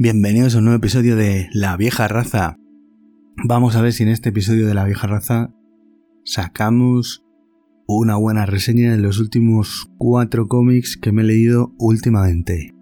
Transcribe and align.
Bienvenidos 0.00 0.54
a 0.54 0.58
un 0.58 0.66
nuevo 0.66 0.76
episodio 0.76 1.16
de 1.16 1.48
La 1.52 1.76
vieja 1.76 2.06
raza. 2.06 2.56
Vamos 3.44 3.74
a 3.74 3.82
ver 3.82 3.92
si 3.92 4.04
en 4.04 4.10
este 4.10 4.28
episodio 4.28 4.68
de 4.68 4.74
La 4.74 4.84
vieja 4.84 5.08
raza 5.08 5.52
sacamos 6.24 7.24
una 7.88 8.14
buena 8.14 8.46
reseña 8.46 8.92
de 8.92 8.98
los 8.98 9.18
últimos 9.18 9.90
cuatro 9.98 10.46
cómics 10.46 10.96
que 10.96 11.10
me 11.10 11.22
he 11.22 11.24
leído 11.24 11.74
últimamente. 11.80 12.76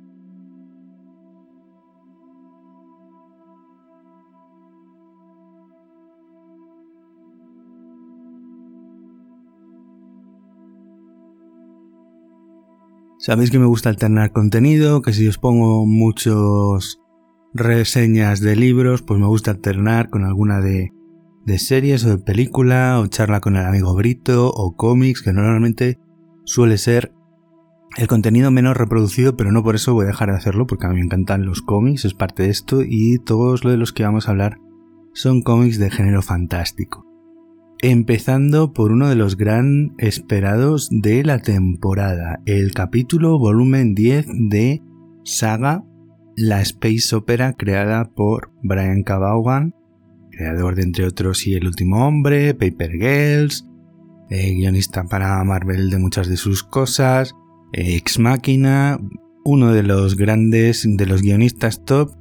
Sabéis 13.19 13.51
que 13.51 13.59
me 13.59 13.65
gusta 13.65 13.89
alternar 13.89 14.33
contenido, 14.33 15.01
que 15.01 15.15
si 15.15 15.27
os 15.27 15.39
pongo 15.39 15.87
muchos 15.87 17.01
reseñas 17.57 18.41
de 18.41 18.57
libros, 18.57 19.03
pues 19.03 19.19
me 19.19 19.27
gusta 19.27 19.51
alternar 19.51 20.11
con 20.11 20.25
alguna 20.25 20.61
de, 20.61 20.93
de 21.45 21.59
series 21.59 22.05
o 22.05 22.11
de 22.11 22.19
película, 22.19 23.01
o 23.01 23.07
charla 23.07 23.41
con 23.41 23.57
el 23.57 23.65
amigo 23.65 23.95
Brito, 23.95 24.51
o 24.51 24.77
cómics, 24.77 25.23
que 25.23 25.33
normalmente 25.33 25.99
suele 26.45 26.79
ser 26.79 27.13
el 27.97 28.09
contenido 28.09 28.51
menos 28.51 28.77
reproducido, 28.77 29.37
pero 29.37 29.53
no 29.53 29.63
por 29.63 29.75
eso 29.75 29.95
voy 29.95 30.05
a 30.05 30.09
dejar 30.09 30.31
de 30.31 30.37
hacerlo, 30.37 30.67
porque 30.67 30.87
a 30.87 30.91
mí 30.91 30.97
me 30.97 31.05
encantan 31.05 31.47
los 31.47 31.63
cómics, 31.63 32.05
es 32.05 32.15
parte 32.15 32.43
de 32.43 32.51
esto, 32.51 32.83
y 32.83 33.19
todos 33.19 33.65
los 33.65 33.73
de 33.73 33.79
los 33.79 33.93
que 33.93 34.05
vamos 34.05 34.29
a 34.29 34.33
hablar 34.33 34.59
son 35.15 35.41
cómics 35.41 35.79
de 35.79 35.91
género 35.91 36.21
fantástico. 36.21 37.07
Empezando 37.81 38.73
por 38.73 38.93
uno 38.93 39.09
de 39.09 39.17
los 39.17 39.37
gran 39.37 39.95
esperados 39.99 40.89
de 40.91 41.25
la 41.25 41.41
temporada, 41.41 42.41
el 42.47 42.73
capítulo 42.73 43.39
volumen 43.39 43.95
10 43.95 44.27
de 44.49 44.83
Saga 45.25 45.85
la 46.37 46.61
space 46.61 47.17
opera 47.17 47.55
creada 47.55 48.11
por 48.15 48.53
Brian 48.63 49.03
K. 49.03 49.19
creador 50.31 50.75
de 50.77 50.83
entre 50.83 51.07
otros 51.07 51.47
Y 51.47 51.55
el 51.55 51.67
último 51.67 52.07
hombre, 52.07 52.55
Paper 52.55 52.93
Girls, 52.93 53.67
eh, 54.31 54.55
guionista 54.55 55.05
para 55.05 55.43
Marvel 55.45 55.91
de 55.91 55.99
muchas 55.99 56.29
de 56.29 56.37
sus 56.37 56.63
cosas, 56.63 57.35
Ex 57.73 58.19
Máquina, 58.19 58.99
uno 59.45 59.73
de 59.73 59.83
los 59.83 60.17
grandes, 60.17 60.87
de 60.87 61.07
los 61.07 61.23
guionistas 61.23 61.85
top 61.85 62.13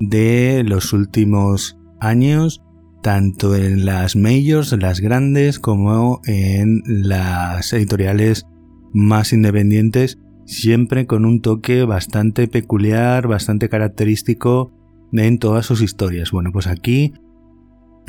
de 0.00 0.64
los 0.66 0.92
últimos 0.92 1.78
años, 2.00 2.62
tanto 3.02 3.56
en 3.56 3.84
las 3.84 4.16
majors, 4.16 4.72
las 4.72 5.00
grandes, 5.00 5.58
como 5.58 6.20
en 6.26 6.82
las 6.86 7.72
editoriales 7.72 8.46
más 8.92 9.32
independientes 9.32 10.18
siempre 10.44 11.06
con 11.06 11.24
un 11.24 11.40
toque 11.40 11.84
bastante 11.84 12.48
peculiar, 12.48 13.26
bastante 13.26 13.68
característico 13.68 14.72
en 15.12 15.38
todas 15.38 15.66
sus 15.66 15.82
historias. 15.82 16.30
Bueno, 16.30 16.50
pues 16.52 16.66
aquí 16.66 17.12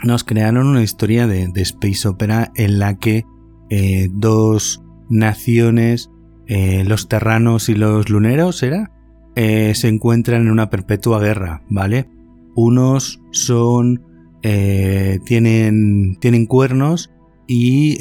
nos 0.04 0.24
crearon 0.24 0.68
una 0.68 0.84
historia 0.84 1.28
de, 1.28 1.52
Space 1.56 2.08
Opera 2.08 2.52
en 2.56 2.80
la 2.80 2.98
que 2.98 3.26
eh, 3.70 4.10
dos 4.12 4.84
naciones, 5.10 6.10
eh, 6.48 6.84
los 6.86 7.08
terranos 7.08 7.70
y 7.70 7.76
los 7.76 8.10
luneros, 8.10 8.64
¿era? 8.64 8.92
Eh, 9.36 9.74
se 9.76 9.88
encuentran 9.88 10.44
en 10.44 10.52
una 10.52 10.70
perpetua 10.70 11.20
guerra, 11.20 11.64
¿vale? 11.70 12.10
Unos 12.56 13.22
son... 13.32 14.04
tienen, 14.42 16.18
tienen 16.20 16.46
cuernos 16.48 17.12
y, 17.48 17.98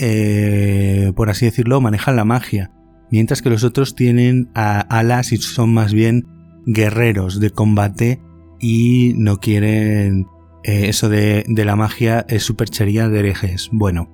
por 1.15 1.31
así 1.31 1.47
decirlo, 1.47 1.81
manejan 1.81 2.17
la 2.17 2.25
magia 2.25 2.73
mientras 3.13 3.43
que 3.43 3.51
los 3.51 3.63
otros 3.63 3.95
tienen 3.95 4.51
alas 4.55 5.33
y 5.33 5.37
son 5.37 5.73
más 5.73 5.93
bien 5.93 6.27
guerreros 6.67 7.39
de 7.39 7.51
combate 7.51 8.21
y 8.59 9.13
no 9.17 9.39
quieren 9.39 10.27
eh, 10.65 10.89
eso 10.89 11.09
de, 11.09 11.45
la 11.49 11.77
magia 11.77 12.25
es 12.29 12.43
superchería 12.43 13.09
de 13.09 13.19
herejes. 13.19 13.69
Bueno, 13.71 14.09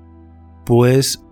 pues 0.67 1.25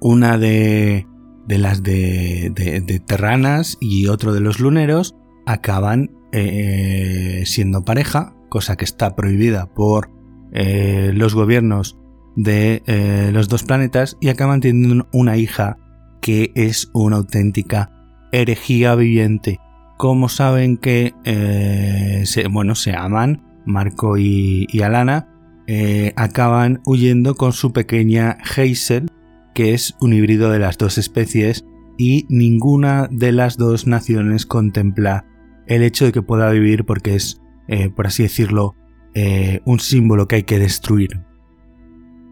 una 0.00 0.38
de, 0.38 1.06
las 1.48 1.82
de, 1.82 3.02
Terranas 3.06 3.76
y 3.80 4.06
otro 4.06 4.32
de 4.32 4.40
los 4.40 4.60
luneros 4.60 5.16
acaban 5.46 6.12
eh, 6.30 7.42
siendo 7.44 7.84
pareja, 7.84 8.36
cosa 8.50 8.76
que 8.76 8.84
está 8.84 9.16
prohibida 9.16 9.66
por 9.66 10.10
eh, 10.52 11.10
los 11.12 11.34
gobiernos 11.34 11.98
de 12.36 13.30
los 13.32 13.48
dos 13.48 13.64
planetas 13.64 14.16
y 14.20 14.28
acaban 14.28 14.60
teniendo 14.60 15.08
una 15.12 15.36
hija 15.36 15.76
que 16.20 16.52
es 16.54 16.90
una 16.92 17.16
auténtica 17.16 17.92
herejía 18.32 18.94
viviente. 18.94 19.58
Como 19.96 20.28
saben 20.28 20.76
que 20.76 21.14
eh, 21.24 22.22
se, 22.24 22.48
bueno, 22.48 22.74
se 22.74 22.94
aman, 22.94 23.42
Marco 23.66 24.16
y, 24.16 24.66
Alana, 24.82 25.28
eh, 25.66 26.12
acaban 26.16 26.80
huyendo 26.86 27.34
con 27.34 27.52
su 27.52 27.72
pequeña 27.72 28.38
Hazel, 28.42 29.10
que 29.54 29.74
es 29.74 29.96
un 30.00 30.12
híbrido 30.12 30.50
de 30.50 30.60
las 30.60 30.78
dos 30.78 30.98
especies, 30.98 31.64
y 31.98 32.26
ninguna 32.28 33.08
de 33.10 33.32
las 33.32 33.56
dos 33.56 33.86
naciones 33.86 34.46
contempla 34.46 35.26
el 35.66 35.82
hecho 35.82 36.04
de 36.04 36.12
que 36.12 36.22
pueda 36.22 36.50
vivir 36.50 36.84
porque 36.84 37.16
es, 37.16 37.40
eh, 37.66 37.90
por 37.90 38.06
así 38.06 38.22
decirlo, 38.22 38.74
un 39.64 39.80
símbolo 39.80 40.28
que 40.28 40.36
hay 40.36 40.42
que 40.44 40.60
destruir. 40.60 41.27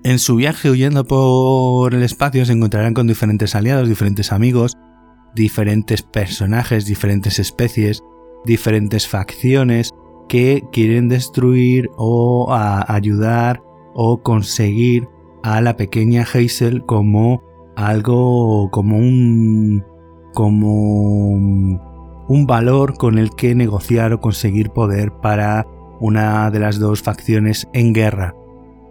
En 0.07 0.21
su 0.21 0.37
viaje 0.37 0.71
huyendo 0.71 1.05
por 1.05 1.93
el 1.93 2.05
espacio 2.05 2.47
se 2.47 2.53
encontrarán 2.53 2.95
con 2.95 3.09
diferentes 3.09 3.57
aliados, 3.57 3.89
diferentes 3.89 4.31
amigos, 4.31 4.75
diferentes 5.35 6.03
personajes, 6.03 6.87
diferentes 6.87 7.41
especies, 7.41 8.05
diferentes 8.45 9.09
facciones 9.09 9.91
que 10.29 10.63
quieren 10.71 11.09
destruir 11.09 11.91
o 11.97 12.47
ayudar 12.87 13.61
o 13.95 14.23
conseguir 14.23 15.09
a 15.43 15.61
la 15.61 15.77
pequeña 15.77 16.23
Hazel 16.23 16.87
como 16.87 17.43
algo 17.75 18.71
como 18.71 18.99
un 18.99 19.85
como 20.35 21.51
un 22.29 22.47
valor 22.47 22.97
con 22.97 23.19
el 23.19 23.31
que 23.31 23.57
negociar 23.57 24.13
o 24.13 24.21
conseguir 24.21 24.71
poder 24.71 25.11
para 25.21 25.67
una 25.99 26.49
de 26.53 26.61
las 26.61 26.79
dos 26.79 27.03
facciones 27.03 27.67
en 27.73 27.93
guerra. 27.93 28.37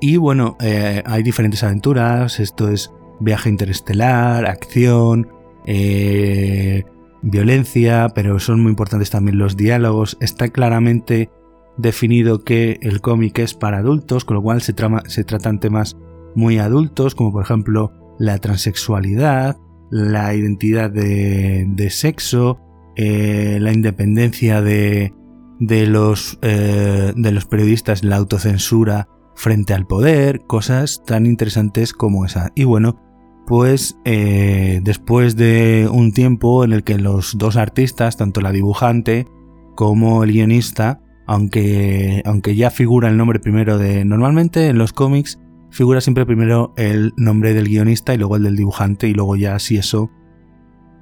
Y 0.08 0.18
bueno, 0.18 0.56
eh, 0.60 1.02
hay 1.04 1.24
diferentes 1.24 1.64
aventuras, 1.64 2.40
esto 2.40 2.70
es 2.70 2.94
viaje 3.20 3.50
interestelar, 3.50 4.46
acción, 4.46 5.30
eh, 5.66 6.84
violencia, 7.24 8.10
pero 8.14 8.38
son 8.38 8.62
muy 8.62 8.70
importantes 8.70 9.10
también 9.10 9.40
los 9.40 9.58
diálogos. 9.58 10.16
Está 10.20 10.50
claramente 10.50 11.32
definido 11.78 12.44
que 12.44 12.78
el 12.84 13.02
cómic 13.02 13.40
es 13.40 13.56
para 13.56 13.80
adultos, 13.80 14.26
con 14.26 14.36
lo 14.36 14.44
cual 14.44 14.62
se, 14.62 14.74
tratan 14.74 15.60
temas 15.60 15.98
muy 16.36 16.60
adultos, 16.60 17.16
como 17.16 17.32
por 17.32 17.42
ejemplo 17.42 17.92
la 18.20 18.38
transexualidad, 18.38 19.58
la 19.90 20.36
identidad 20.36 20.92
de, 20.92 21.88
sexo, 21.90 22.60
eh, 22.96 23.58
la 23.60 23.74
independencia 23.74 24.62
de, 24.62 25.16
los, 25.60 26.38
de 26.42 27.32
los 27.32 27.46
periodistas, 27.48 28.04
la 28.04 28.18
autocensura 28.18 29.08
frente 29.36 29.74
al 29.74 29.86
poder, 29.86 30.42
cosas 30.48 31.04
tan 31.06 31.26
interesantes 31.26 31.94
como 31.94 32.26
esa. 32.26 32.52
Y 32.56 32.64
bueno, 32.64 33.00
pues 33.46 33.98
eh, 34.06 34.80
después 34.84 35.36
de 35.36 35.88
un 35.92 36.14
tiempo 36.14 36.64
en 36.64 36.74
el 36.74 36.84
que 36.84 36.98
los 36.98 37.38
dos 37.38 37.58
artistas, 37.58 38.18
tanto 38.18 38.42
la 38.42 38.52
dibujante 38.52 39.28
como 39.76 40.24
el 40.24 40.32
guionista, 40.32 41.02
aunque, 41.28 42.22
aunque 42.26 42.56
ya 42.56 42.70
figura 42.70 43.10
el 43.10 43.18
nombre 43.18 43.40
primero 43.40 43.78
de... 43.78 44.06
Normalmente 44.06 44.68
en 44.68 44.78
los 44.78 44.94
cómics 44.94 45.40
figura 45.70 46.00
siempre 46.00 46.26
primero 46.26 46.74
el 46.78 47.14
nombre 47.18 47.54
del 47.54 47.68
guionista 47.68 48.14
y 48.14 48.18
luego 48.18 48.38
el 48.38 48.44
del 48.44 48.56
dibujante 48.56 49.08
y 49.10 49.14
luego 49.14 49.36
ya 49.36 49.60
si 49.60 49.78
eso, 49.78 50.10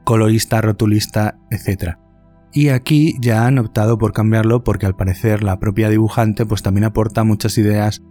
colorista, 0.03 0.61
rotulista, 0.61 1.37
etc. 1.51 1.97
Y 2.51 2.69
aquí 2.69 3.15
ya 3.21 3.45
han 3.45 3.59
optado 3.59 3.97
por 3.97 4.13
cambiarlo 4.13 4.63
porque 4.63 4.85
al 4.85 4.95
parecer 4.95 5.43
la 5.43 5.59
propia 5.59 5.89
dibujante 5.89 6.45
pues 6.45 6.63
también 6.63 6.85
aporta 6.85 7.23
muchas 7.23 7.57
ideas 7.57 8.01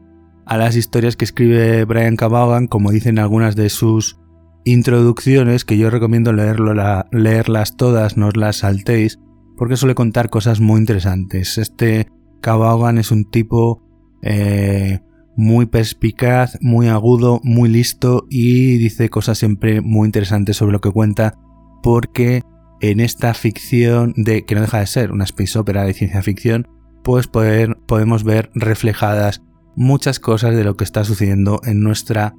a 0.47 0.57
las 0.57 0.77
historias 0.77 1.17
que 1.17 1.25
escribe 1.25 1.85
Brian 1.85 2.17
Cabagan, 2.17 2.67
como 2.67 2.91
dicen 2.91 3.19
algunas 3.19 3.57
de 3.57 3.69
sus 3.69 4.19
introducciones, 4.65 5.65
que 5.65 5.79
yo 5.79 5.91
recomiendo 5.91 6.33
leerlas 6.33 7.77
todas, 7.77 8.17
no 8.17 8.29
os 8.29 8.37
las 8.37 8.57
saltéis, 8.57 9.19
porque 9.57 9.77
suele 9.77 9.95
contar 9.95 10.31
cosas 10.31 10.61
muy 10.61 10.81
interesantes. 10.81 11.59
Este 11.59 12.07
Cabagan 12.41 12.99
es 12.99 13.11
un 13.11 13.25
tipo 13.31 13.83
eh, 14.23 15.01
muy 15.37 15.67
perspicaz, 15.67 16.59
muy 16.61 16.89
agudo, 16.89 17.41
muy 17.43 17.69
listo 17.69 18.27
y 18.29 18.79
dice 18.79 19.09
cosas 19.09 19.39
siempre 19.39 19.81
muy 19.81 20.07
interesantes 20.07 20.57
sobre 20.57 20.73
lo 20.73 20.81
que 20.81 20.91
cuenta, 20.91 21.39
porque 21.83 22.43
en 22.81 23.01
esta 23.01 23.33
ficción 23.35 24.13
de 24.17 24.45
que 24.45 24.55
no 24.55 24.61
deja 24.61 24.81
de 24.81 24.87
ser 24.87 25.13
una 25.13 25.25
space 25.25 25.59
opera 25.59 25.85
de 25.85 25.95
ciencia 25.95 26.23
ficción, 26.23 26.67
pues 27.03 27.29
podemos 27.29 28.25
ver 28.25 28.51
reflejadas 28.55 29.43
muchas 29.77 30.21
cosas 30.21 30.55
de 30.55 30.65
lo 30.65 30.77
que 30.77 30.85
está 30.85 31.05
sucediendo 31.05 31.61
en 31.65 31.83
nuestra, 31.83 32.35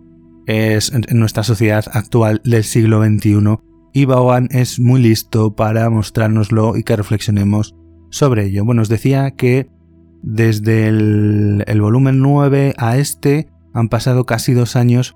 es, 0.46 0.92
en 0.94 1.20
nuestra 1.20 1.44
sociedad 1.44 1.86
actual 1.94 2.42
del 2.44 2.64
siglo 2.64 3.04
XXI 3.04 3.58
y 3.94 4.06
Vaughan 4.06 4.48
es 4.52 4.80
muy 4.80 5.02
listo 5.02 5.56
para 5.56 5.90
mostrárnoslo 5.90 6.76
y 6.76 6.84
que 6.84 6.96
reflexionemos 6.96 7.76
sobre 8.10 8.46
ello. 8.46 8.66
Bueno, 8.66 8.82
os 8.82 8.90
decía 8.90 9.32
que 9.32 9.70
desde 10.24 10.88
el, 10.88 11.64
el 11.68 11.82
volumen 11.82 12.20
9 12.20 12.74
a 12.78 12.98
este 12.98 13.50
han 13.74 13.90
pasado 13.90 14.26
casi 14.26 14.54
dos 14.54 14.76
años 14.76 15.16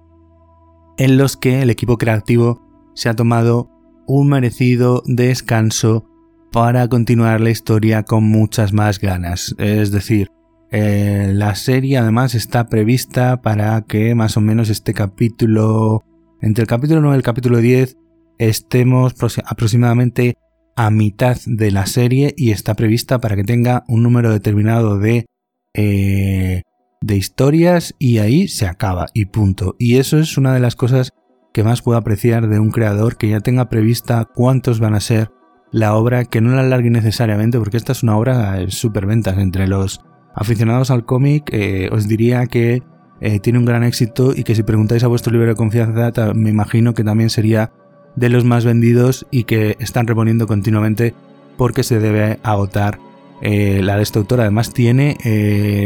en 0.97 1.17
los 1.17 1.37
que 1.37 1.61
el 1.61 1.69
equipo 1.69 1.97
creativo 1.97 2.61
se 2.93 3.09
ha 3.09 3.15
tomado 3.15 3.69
un 4.07 4.29
merecido 4.29 5.03
descanso 5.05 6.05
para 6.51 6.87
continuar 6.87 7.41
la 7.41 7.49
historia 7.49 8.03
con 8.03 8.23
muchas 8.23 8.73
más 8.73 8.99
ganas. 8.99 9.53
Es 9.57 9.91
decir, 9.91 10.31
eh, 10.71 11.31
la 11.33 11.55
serie 11.55 11.97
además 11.97 12.35
está 12.35 12.67
prevista 12.67 13.41
para 13.41 13.81
que 13.83 14.15
más 14.15 14.35
o 14.37 14.41
menos 14.41 14.69
este 14.69 14.93
capítulo, 14.93 16.03
entre 16.41 16.63
el 16.63 16.67
capítulo 16.67 17.01
9 17.01 17.15
y 17.15 17.19
el 17.19 17.23
capítulo 17.23 17.59
10, 17.59 17.97
estemos 18.37 19.15
aproximadamente 19.45 20.37
a 20.75 20.91
mitad 20.91 21.37
de 21.45 21.71
la 21.71 21.85
serie 21.85 22.33
y 22.37 22.51
está 22.51 22.75
prevista 22.75 23.19
para 23.19 23.35
que 23.35 23.43
tenga 23.43 23.83
un 23.87 24.03
número 24.03 24.31
determinado 24.31 24.99
de, 24.99 25.25
eh, 25.73 26.61
de 27.01 27.15
historias 27.15 27.95
y 27.97 28.19
ahí 28.19 28.47
se 28.47 28.67
acaba 28.67 29.07
y 29.13 29.25
punto. 29.25 29.75
Y 29.79 29.97
eso 29.97 30.19
es 30.19 30.37
una 30.37 30.53
de 30.53 30.59
las 30.59 30.75
cosas 30.75 31.13
que 31.53 31.63
más 31.63 31.81
puedo 31.81 31.97
apreciar 31.97 32.47
de 32.47 32.59
un 32.59 32.71
creador 32.71 33.17
que 33.17 33.29
ya 33.29 33.39
tenga 33.39 33.69
prevista 33.69 34.27
cuántos 34.35 34.79
van 34.79 34.93
a 34.93 34.99
ser 34.99 35.31
la 35.71 35.95
obra, 35.95 36.25
que 36.25 36.41
no 36.41 36.51
la 36.51 36.61
alargue 36.61 36.89
necesariamente 36.89 37.57
porque 37.57 37.77
esta 37.77 37.93
es 37.93 38.03
una 38.03 38.17
obra 38.17 38.69
súper 38.69 39.05
ventas 39.05 39.37
entre 39.37 39.67
los 39.67 40.01
aficionados 40.37 40.91
al 40.91 41.03
cómic, 41.03 41.49
eh, 41.51 41.89
os 41.91 42.07
diría 42.07 42.45
que 42.45 42.83
eh, 43.19 43.39
tiene 43.39 43.57
un 43.57 43.65
gran 43.65 43.83
éxito 43.83 44.33
y 44.35 44.43
que 44.43 44.53
si 44.53 44.61
preguntáis 44.61 45.03
a 45.03 45.07
vuestro 45.07 45.33
libro 45.33 45.47
de 45.47 45.55
confianza, 45.55 46.33
me 46.35 46.51
imagino 46.51 46.93
que 46.93 47.03
también 47.03 47.31
sería 47.31 47.71
de 48.15 48.29
los 48.29 48.45
más 48.45 48.63
vendidos 48.63 49.25
y 49.31 49.45
que 49.45 49.75
están 49.79 50.05
reponiendo 50.05 50.45
continuamente 50.45 51.15
porque 51.57 51.83
se 51.83 51.99
debe 51.99 52.39
agotar 52.43 52.99
eh, 53.41 53.81
la 53.83 53.97
de 53.97 54.03
esta 54.03 54.19
autora. 54.19 54.43
Además 54.43 54.73
tiene 54.73 55.17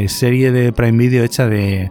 serie 0.10 0.52
de 0.52 0.74
Prime 0.74 0.98
Video 0.98 1.24
hecha 1.24 1.48
de, 1.48 1.90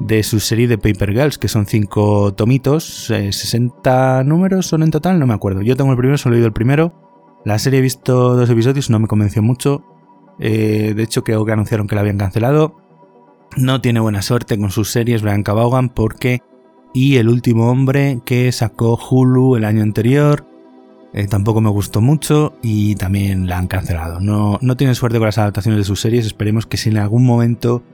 de 0.00 0.24
su 0.24 0.40
serie 0.40 0.66
de 0.66 0.78
Paper 0.78 1.12
Girls, 1.12 1.38
que 1.38 1.46
son 1.46 1.66
5 1.66 2.34
tomitos, 2.34 3.06
60 3.06 4.24
números 4.24 4.66
son 4.66 4.82
en 4.82 4.90
total, 4.90 5.20
no 5.20 5.28
me 5.28 5.34
acuerdo. 5.34 5.62
Yo 5.62 5.76
tengo 5.76 5.92
el 5.92 5.96
primero, 5.96 6.18
solo 6.18 6.34
he 6.34 6.38
leído 6.38 6.48
el 6.48 6.52
primero. 6.52 6.92
La 7.44 7.58
serie 7.60 7.78
he 7.78 7.82
visto 7.82 8.34
dos 8.34 8.50
episodios, 8.50 8.90
no 8.90 8.98
me 8.98 9.06
convenció 9.06 9.42
mucho. 9.42 9.84
Eh, 10.40 10.94
de 10.96 11.02
hecho, 11.02 11.22
creo 11.22 11.44
que 11.44 11.52
anunciaron 11.52 11.86
que 11.86 11.94
la 11.94 12.00
habían 12.00 12.18
cancelado. 12.18 12.76
No 13.56 13.80
tiene 13.80 14.00
buena 14.00 14.22
suerte 14.22 14.58
con 14.58 14.70
sus 14.70 14.90
series 14.90 15.22
Brian 15.22 15.44
Vaughan 15.44 15.90
porque... 15.90 16.40
Y 16.92 17.18
El 17.18 17.28
último 17.28 17.70
hombre 17.70 18.20
que 18.24 18.50
sacó 18.50 18.98
Hulu 18.98 19.54
el 19.54 19.64
año 19.64 19.82
anterior. 19.82 20.44
Eh, 21.12 21.28
tampoco 21.28 21.60
me 21.60 21.70
gustó 21.70 22.00
mucho 22.00 22.54
y 22.62 22.96
también 22.96 23.46
la 23.46 23.58
han 23.58 23.68
cancelado. 23.68 24.18
No, 24.18 24.58
no 24.60 24.76
tiene 24.76 24.96
suerte 24.96 25.18
con 25.18 25.26
las 25.26 25.38
adaptaciones 25.38 25.78
de 25.78 25.84
sus 25.84 26.00
series. 26.00 26.26
Esperemos 26.26 26.66
que 26.66 26.76
si 26.76 26.88
en 26.88 26.96
algún 26.96 27.24
momento 27.24 27.84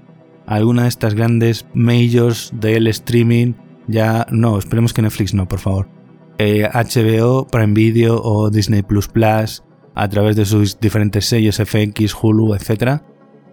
alguna 0.46 0.84
de 0.84 0.88
estas 0.88 1.14
grandes 1.14 1.66
majors 1.75 2.52
del 2.54 2.87
streaming 2.87 3.52
ya... 3.87 4.26
No, 4.31 4.58
esperemos 4.58 4.94
que 4.94 5.02
Netflix 5.02 5.34
no, 5.34 5.46
por 5.46 5.58
favor. 5.58 5.88
HBO, 6.38 7.42
eh, 7.42 7.46
Prime 7.50 7.75
Video 7.75 8.20
o 8.22 8.49
Disney 8.49 8.82
Plus 8.82 9.08
Plus 9.08 9.62
a 9.96 10.08
través 10.08 10.37
de 10.37 10.44
sus 10.44 10.78
diferentes 10.78 11.25
sellos 11.25 11.56
FX, 11.56 12.14
Hulu, 12.22 12.54
etc., 12.54 13.00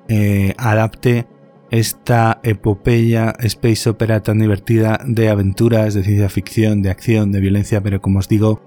eh, 0.09 0.53
adapte 0.57 1.25
esta 1.71 2.41
epopeya 2.43 3.33
space 3.39 3.89
opera 3.89 4.21
tan 4.21 4.39
divertida 4.39 4.99
de 5.07 5.29
aventuras, 5.29 5.93
de 5.93 6.03
ciencia 6.03 6.29
ficción, 6.29 6.81
de 6.81 6.91
acción, 6.91 7.31
de 7.31 7.39
violencia, 7.39 7.81
pero 7.81 8.01
como 8.01 8.19
os 8.19 8.27
digo, 8.27 8.61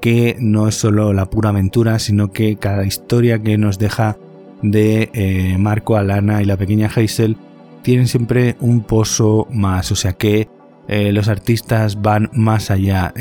que 0.00 0.36
no 0.40 0.66
es 0.66 0.74
solo 0.74 1.12
la 1.12 1.30
pura 1.30 1.50
aventura, 1.50 2.00
sino 2.00 2.32
que 2.32 2.56
cada 2.56 2.84
historia 2.84 3.38
que 3.40 3.56
nos 3.56 3.78
deja 3.78 4.18
de 4.60 5.08
eh, 5.14 5.56
Marco, 5.58 5.96
Alana 5.96 6.42
y 6.42 6.44
la 6.44 6.56
pequeña 6.56 6.90
Hazel 6.94 7.36
tienen 7.82 8.08
siempre 8.08 8.56
un 8.58 8.82
pozo 8.82 9.46
más, 9.52 9.92
o 9.92 9.96
sea 9.96 10.14
que 10.14 10.48
eh, 10.88 11.12
los 11.12 11.28
artistas 11.28 12.02
van 12.02 12.30
más 12.32 12.72
allá, 12.72 13.14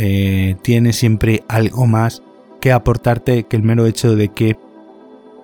tiene 0.63 0.91
siempre 0.91 1.43
algo 1.47 1.85
más 1.85 2.23
que 2.61 2.71
aportarte 2.71 3.43
que 3.43 3.57
el 3.57 3.63
mero 3.63 3.85
hecho 3.85 4.15
de 4.15 4.29
que 4.29 4.57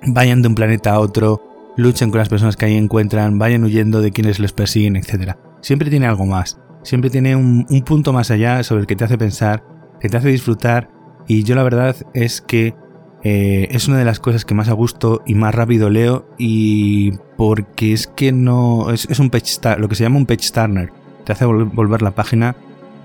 vayan 0.05 0.41
de 0.41 0.47
un 0.47 0.55
planeta 0.55 0.93
a 0.93 0.99
otro, 0.99 1.73
luchen 1.75 2.11
con 2.11 2.19
las 2.19 2.29
personas 2.29 2.55
que 2.55 2.65
ahí 2.65 2.75
encuentran, 2.75 3.37
vayan 3.37 3.63
huyendo 3.63 4.01
de 4.01 4.11
quienes 4.11 4.39
les 4.39 4.53
persiguen, 4.53 4.95
etc. 4.95 5.33
Siempre 5.61 5.89
tiene 5.89 6.07
algo 6.07 6.25
más, 6.25 6.59
siempre 6.83 7.09
tiene 7.09 7.35
un, 7.35 7.65
punto 7.85 8.13
más 8.13 8.31
allá 8.31 8.63
sobre 8.63 8.81
el 8.81 8.87
que 8.87 8.95
te 8.95 9.03
hace 9.03 9.17
pensar, 9.17 9.63
que 9.99 10.07
te 10.07 10.17
hace 10.17 10.29
disfrutar 10.29 10.89
y 11.27 11.43
yo 11.43 11.55
la 11.55 11.63
verdad 11.63 11.95
es 12.13 12.39
que 12.39 12.75
eh, 13.23 13.67
es 13.71 13.87
una 13.87 13.97
de 13.97 14.05
las 14.05 14.19
cosas 14.19 14.45
que 14.45 14.53
más 14.53 14.69
a 14.69 14.73
gusto 14.73 15.23
y 15.25 15.35
más 15.35 15.53
rápido 15.53 15.89
leo 15.89 16.29
y 16.37 17.13
porque 17.35 17.91
es 17.91 18.07
que 18.07 18.31
no 18.31 18.91
es, 18.91 19.19
un 19.19 19.29
page 19.29 19.59
lo 19.79 19.89
que 19.89 19.95
se 19.95 20.03
llama 20.03 20.17
un 20.17 20.25
page 20.25 20.51
turner, 20.53 20.91
te 21.25 21.33
hace 21.33 21.45
volver 21.45 22.01
la 22.01 22.11
página 22.11 22.55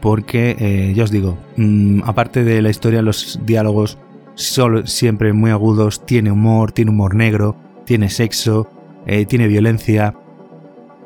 porque 0.03 0.57
eh, 0.59 0.93
ya 0.95 1.05
os 1.05 1.13
digo, 1.13 1.39
mm, 1.57 2.01
aparte 2.05 2.43
de 2.43 2.61
la 2.61 2.71
historia, 2.71 3.03
los 3.03 3.39
diálogos 3.47 3.99
son 4.35 4.87
siempre 4.87 5.33
muy 5.33 5.53
agudos, 5.53 6.05
tiene 6.05 6.33
humor, 6.33 6.73
tiene 6.73 6.91
humor 6.91 7.15
negro, 7.15 7.55
tiene 7.87 8.11
sexo, 8.11 8.69
eh, 9.07 9.27
tiene 9.27 9.47
violencia, 9.47 10.17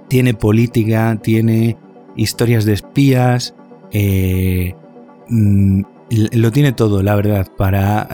tiene 0.09 0.33
política, 0.33 1.19
tiene 1.23 1.77
historias 2.17 2.65
de 2.65 2.73
espías, 2.73 3.55
eh, 3.93 4.75
mm, 5.29 5.83
lo 6.33 6.51
tiene 6.51 6.73
todo, 6.73 7.03
la 7.03 7.17
verdad, 7.17 7.49
para 7.55 8.09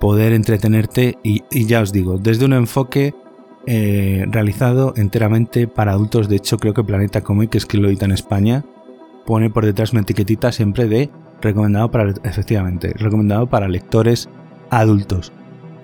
poder 0.00 0.32
entretenerte 0.32 1.18
y, 1.22 1.42
ya 1.66 1.82
os 1.82 1.92
digo, 1.92 2.16
desde 2.16 2.46
un 2.46 2.54
enfoque 2.54 3.14
realizado 3.66 4.94
enteramente 4.96 5.68
para 5.68 5.92
adultos, 5.92 6.30
de 6.30 6.36
hecho 6.36 6.56
creo 6.56 6.72
que 6.72 6.82
Planeta 6.82 7.20
Comic, 7.20 7.50
que 7.50 7.58
es 7.58 7.66
que 7.66 7.76
lo 7.76 7.88
edita 7.88 8.06
en 8.06 8.12
España, 8.12 8.64
pone 9.26 9.50
por 9.50 9.64
detrás 9.64 9.92
una 9.92 10.02
etiquetita 10.02 10.52
siempre 10.52 10.88
de 10.88 11.10
recomendado 11.42 11.90
para, 11.90 12.14
efectivamente, 12.24 12.94
recomendado 12.96 13.46
para 13.46 13.68
lectores 13.68 14.28
adultos. 14.70 15.32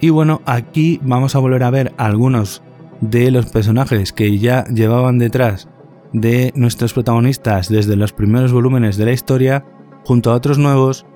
Y 0.00 0.10
bueno, 0.10 0.40
aquí 0.46 0.98
vamos 1.02 1.36
a 1.36 1.38
volver 1.38 1.62
a 1.62 1.70
ver 1.70 1.92
algunos 1.96 2.62
de 3.00 3.30
los 3.30 3.46
personajes 3.46 4.12
que 4.12 4.38
ya 4.38 4.64
llevaban 4.64 5.18
detrás 5.18 5.68
de 6.12 6.52
nuestros 6.54 6.92
protagonistas 6.92 7.68
desde 7.68 7.96
los 7.96 8.12
primeros 8.12 8.52
volúmenes 8.52 8.96
de 8.96 9.04
la 9.04 9.12
historia, 9.12 9.64
junto 10.04 10.30
a 10.30 10.34
otros 10.34 10.58
nuevos, 10.58 11.06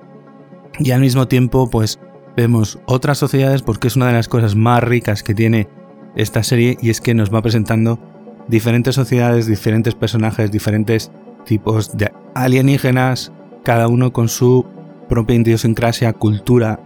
y 0.79 0.91
al 0.91 1.01
mismo 1.01 1.27
tiempo 1.27 1.69
pues 1.69 1.99
vemos 2.35 2.79
otras 2.85 3.17
sociedades 3.17 3.61
porque 3.61 3.87
es 3.87 3.95
una 3.95 4.07
de 4.07 4.13
las 4.13 4.27
cosas 4.27 4.55
más 4.55 4.83
ricas 4.83 5.23
que 5.23 5.33
tiene 5.33 5.67
esta 6.15 6.43
serie 6.43 6.77
y 6.81 6.89
es 6.89 7.01
que 7.01 7.13
nos 7.13 7.33
va 7.33 7.41
presentando 7.41 7.99
diferentes 8.47 8.95
sociedades, 8.95 9.47
diferentes 9.47 9.95
personajes, 9.95 10.51
diferentes 10.51 11.11
tipos 11.47 11.97
de 11.97 12.11
alienígenas, 12.35 13.31
cada 13.63 13.87
uno 13.87 14.13
con 14.13 14.29
su 14.29 14.65
propia 15.09 15.35
idiosincrasia, 15.35 16.13
cultura 16.13 16.79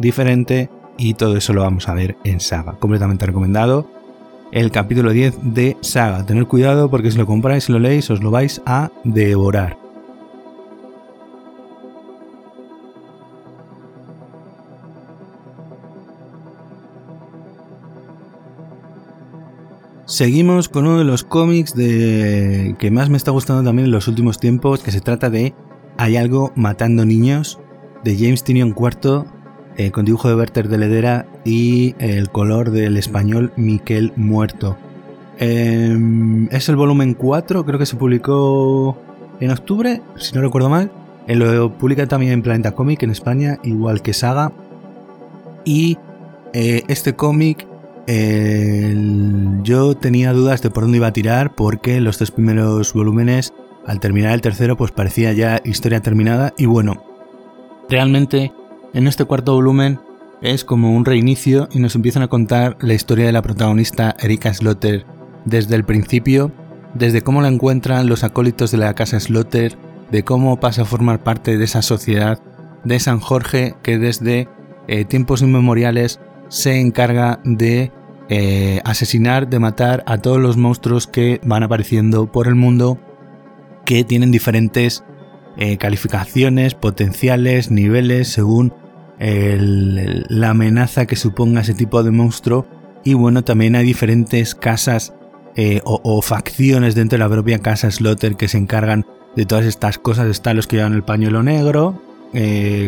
diferente 0.00 0.68
y 0.98 1.14
todo 1.14 1.36
eso 1.36 1.52
lo 1.52 1.62
vamos 1.62 1.88
a 1.88 1.94
ver 1.94 2.16
en 2.24 2.40
Saga. 2.40 2.72
Completamente 2.78 3.26
recomendado. 3.26 3.88
El 4.52 4.70
capítulo 4.70 5.12
10 5.12 5.54
de 5.54 5.76
Saga. 5.82 6.24
Tener 6.24 6.46
cuidado 6.46 6.90
porque 6.90 7.10
si 7.10 7.18
lo 7.18 7.26
compráis 7.26 7.68
y 7.68 7.72
lo 7.72 7.78
leéis 7.78 8.10
os 8.10 8.22
lo 8.22 8.30
vais 8.30 8.62
a 8.64 8.90
devorar. 9.04 9.85
Seguimos 20.16 20.70
con 20.70 20.86
uno 20.86 20.96
de 20.96 21.04
los 21.04 21.24
cómics 21.24 21.74
de... 21.74 22.74
que 22.78 22.90
más 22.90 23.10
me 23.10 23.18
está 23.18 23.32
gustando 23.32 23.62
también 23.62 23.84
en 23.84 23.92
los 23.92 24.08
últimos 24.08 24.40
tiempos, 24.40 24.80
que 24.80 24.90
se 24.90 25.02
trata 25.02 25.28
de 25.28 25.52
Hay 25.98 26.16
algo 26.16 26.52
matando 26.56 27.04
niños, 27.04 27.60
de 28.02 28.16
James 28.16 28.42
Tinion 28.42 28.74
IV, 28.74 29.24
eh, 29.76 29.90
con 29.90 30.06
dibujo 30.06 30.28
de 30.28 30.34
Werther 30.34 30.68
de 30.68 30.78
Ledera 30.78 31.26
y 31.44 31.94
el 31.98 32.30
color 32.30 32.70
del 32.70 32.96
español 32.96 33.52
Miquel 33.56 34.14
Muerto. 34.16 34.78
Em, 35.38 36.48
es 36.50 36.70
el 36.70 36.76
volumen 36.76 37.12
4, 37.12 37.66
creo 37.66 37.78
que 37.78 37.84
se 37.84 37.96
publicó 37.96 38.96
en 39.38 39.50
octubre, 39.50 40.00
si 40.16 40.34
no 40.34 40.40
recuerdo 40.40 40.70
mal. 40.70 40.90
Eh, 41.26 41.34
lo 41.34 41.76
publica 41.76 42.06
también 42.06 42.32
en 42.32 42.42
Planeta 42.42 42.72
Comic 42.72 43.02
en 43.02 43.10
España, 43.10 43.58
igual 43.64 44.00
que 44.00 44.14
Saga. 44.14 44.50
Y 45.66 45.98
eh, 46.54 46.84
este 46.88 47.14
cómic 47.14 47.68
yo 48.06 49.96
tenía 49.96 50.32
dudas 50.32 50.62
de 50.62 50.70
por 50.70 50.84
dónde 50.84 50.98
iba 50.98 51.08
a 51.08 51.12
tirar 51.12 51.54
porque 51.54 52.00
los 52.00 52.18
tres 52.18 52.30
primeros 52.30 52.92
volúmenes, 52.92 53.52
al 53.84 54.00
terminar 54.00 54.32
el 54.32 54.40
tercero, 54.40 54.76
pues 54.76 54.92
parecía 54.92 55.32
ya 55.32 55.60
historia 55.64 56.00
terminada 56.00 56.54
y 56.56 56.66
bueno, 56.66 57.02
realmente 57.88 58.52
en 58.94 59.06
este 59.06 59.24
cuarto 59.24 59.54
volumen 59.54 59.98
es 60.42 60.64
como 60.64 60.94
un 60.94 61.04
reinicio 61.04 61.68
y 61.72 61.80
nos 61.80 61.94
empiezan 61.94 62.22
a 62.22 62.28
contar 62.28 62.76
la 62.80 62.94
historia 62.94 63.26
de 63.26 63.32
la 63.32 63.42
protagonista 63.42 64.14
Erika 64.20 64.52
Slotter 64.54 65.04
desde 65.44 65.74
el 65.74 65.84
principio, 65.84 66.52
desde 66.94 67.22
cómo 67.22 67.42
la 67.42 67.48
encuentran 67.48 68.08
los 68.08 68.24
acólitos 68.24 68.70
de 68.70 68.78
la 68.78 68.94
casa 68.94 69.18
Slotter, 69.18 69.76
de 70.10 70.22
cómo 70.22 70.60
pasa 70.60 70.82
a 70.82 70.86
formar 70.86 71.22
parte 71.22 71.58
de 71.58 71.64
esa 71.64 71.82
sociedad 71.82 72.40
de 72.84 73.00
San 73.00 73.18
Jorge 73.18 73.74
que 73.82 73.98
desde 73.98 74.48
eh, 74.88 75.04
tiempos 75.04 75.42
inmemoriales 75.42 76.20
se 76.48 76.80
encarga 76.80 77.40
de 77.44 77.92
eh, 78.28 78.80
asesinar, 78.84 79.48
de 79.48 79.60
matar 79.60 80.02
a 80.06 80.18
todos 80.18 80.38
los 80.38 80.56
monstruos 80.56 81.06
que 81.06 81.40
van 81.44 81.62
apareciendo 81.62 82.30
por 82.30 82.48
el 82.48 82.56
mundo, 82.56 82.98
que 83.84 84.02
tienen 84.02 84.32
diferentes 84.32 85.04
eh, 85.56 85.76
calificaciones, 85.76 86.74
potenciales, 86.74 87.70
niveles, 87.70 88.28
según 88.28 88.74
la 89.18 90.50
amenaza 90.50 91.06
que 91.06 91.16
suponga 91.16 91.62
ese 91.62 91.72
tipo 91.72 92.02
de 92.02 92.10
monstruo. 92.10 92.66
Y 93.02 93.14
bueno, 93.14 93.44
también 93.44 93.74
hay 93.74 93.86
diferentes 93.86 94.54
casas 94.54 95.14
eh, 95.54 95.80
o, 95.84 96.20
facciones 96.20 96.94
dentro 96.94 97.16
de 97.16 97.24
la 97.24 97.30
propia 97.30 97.60
casa 97.60 97.90
Slaughter 97.90 98.36
que 98.36 98.48
se 98.48 98.58
encargan 98.58 99.06
de 99.34 99.46
todas 99.46 99.64
estas 99.64 99.98
cosas. 99.98 100.26
Están 100.26 100.56
los 100.56 100.66
que 100.66 100.76
llevan 100.76 100.92
el 100.92 101.02
pañuelo 101.02 101.42
negro, 101.42 102.02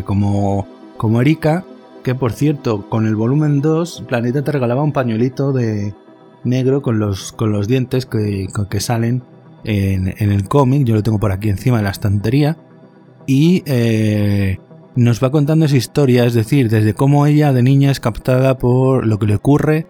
como, 0.05 0.67
como 0.99 1.23
Erika, 1.23 1.65
que 2.09 2.15
por 2.15 2.33
cierto, 2.33 2.89
con 2.89 3.07
el 3.07 3.15
volumen 3.17 3.61
2, 3.61 4.05
Planeta 4.09 4.43
te 4.43 4.51
regalaba 4.51 4.83
un 4.83 4.95
pañuelito 4.95 5.53
de 5.53 5.93
negro 6.43 6.81
con 6.81 6.99
los, 6.99 7.33
con 7.33 7.53
los 7.53 7.69
dientes 7.69 8.07
que, 8.07 8.47
que 8.71 8.81
salen 8.81 9.23
en, 9.65 10.15
en 10.17 10.33
el 10.33 10.49
cómic. 10.49 10.85
Yo 10.85 10.95
lo 10.95 11.03
tengo 11.03 11.21
por 11.21 11.33
aquí 11.33 11.51
encima 11.51 11.77
de 11.77 11.83
la 11.83 11.91
estantería. 11.91 12.57
Y 13.27 13.63
eh, 13.67 14.57
nos 14.97 15.23
va 15.23 15.31
contando 15.31 15.67
esa 15.67 15.77
historia, 15.77 16.25
es 16.25 16.33
decir, 16.33 16.71
desde 16.71 16.95
cómo 16.95 17.27
ella 17.27 17.53
de 17.53 17.63
niña 17.63 17.91
es 17.91 18.01
captada 18.01 18.57
por 18.57 19.07
lo 19.07 19.19
que 19.19 19.27
le 19.27 19.35
ocurre, 19.35 19.87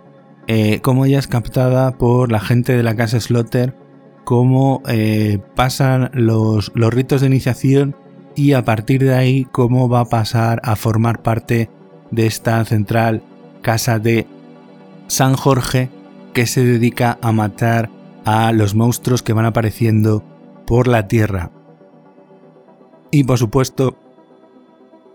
eh, 0.49 0.81
cómo 0.81 1.05
ella 1.05 1.21
es 1.21 1.29
captada 1.29 1.99
por 1.99 2.33
la 2.33 2.41
gente 2.41 2.77
de 2.77 2.83
la 2.83 2.97
casa 2.97 3.21
Slaughter, 3.21 3.77
cómo 4.25 4.83
eh, 4.89 5.39
pasan 5.55 6.11
los, 6.15 6.73
los 6.75 6.93
ritos 6.93 7.21
de 7.21 7.29
iniciación 7.29 7.95
y 8.35 8.55
a 8.55 8.65
partir 8.65 9.05
de 9.05 9.15
ahí 9.15 9.45
cómo 9.53 9.89
va 9.89 10.01
a 10.01 10.07
pasar 10.07 10.61
a 10.65 10.75
formar 10.75 11.23
parte 11.23 11.71
de 12.11 12.27
esta 12.27 12.65
central 12.65 13.23
casa 13.63 13.99
de 13.99 14.27
San 15.07 15.35
Jorge 15.35 15.91
que 16.33 16.47
se 16.47 16.65
dedica 16.65 17.19
a 17.23 17.33
matar 17.33 17.91
a 18.25 18.53
los 18.53 18.75
monstruos 18.75 19.23
que 19.23 19.33
van 19.33 19.47
apareciendo 19.47 20.23
por 20.67 20.87
la 20.87 21.09
tierra. 21.09 21.51
Y 23.11 23.25
por 23.25 23.39
supuesto, 23.39 23.97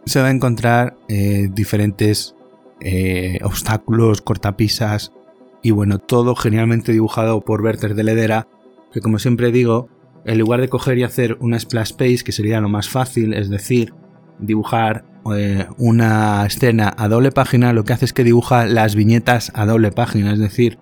se 0.05 0.21
va 0.21 0.27
a 0.27 0.31
encontrar 0.31 0.97
eh, 1.07 1.49
diferentes 1.51 2.35
eh, 2.81 3.39
obstáculos, 3.43 4.21
cortapisas 4.21 5.13
y 5.61 5.71
bueno, 5.71 5.99
todo 5.99 6.35
genialmente 6.35 6.91
dibujado 6.91 7.41
por 7.41 7.61
Werther 7.61 7.95
de 7.95 8.03
Ledera, 8.03 8.47
que 8.91 8.99
como 8.99 9.19
siempre 9.19 9.51
digo, 9.51 9.87
en 10.25 10.39
lugar 10.39 10.59
de 10.59 10.69
coger 10.69 10.97
y 10.97 11.03
hacer 11.03 11.37
una 11.39 11.59
splash 11.59 11.93
page, 11.93 12.23
que 12.25 12.31
sería 12.31 12.59
lo 12.59 12.67
más 12.67 12.89
fácil, 12.89 13.33
es 13.33 13.49
decir, 13.49 13.93
dibujar 14.39 15.05
eh, 15.35 15.67
una 15.77 16.45
escena 16.45 16.93
a 16.97 17.07
doble 17.07 17.31
página, 17.31 17.73
lo 17.73 17.83
que 17.83 17.93
hace 17.93 18.05
es 18.05 18.13
que 18.13 18.23
dibuja 18.23 18.65
las 18.65 18.95
viñetas 18.95 19.51
a 19.55 19.65
doble 19.65 19.91
página, 19.91 20.33
es 20.33 20.39
decir, 20.39 20.79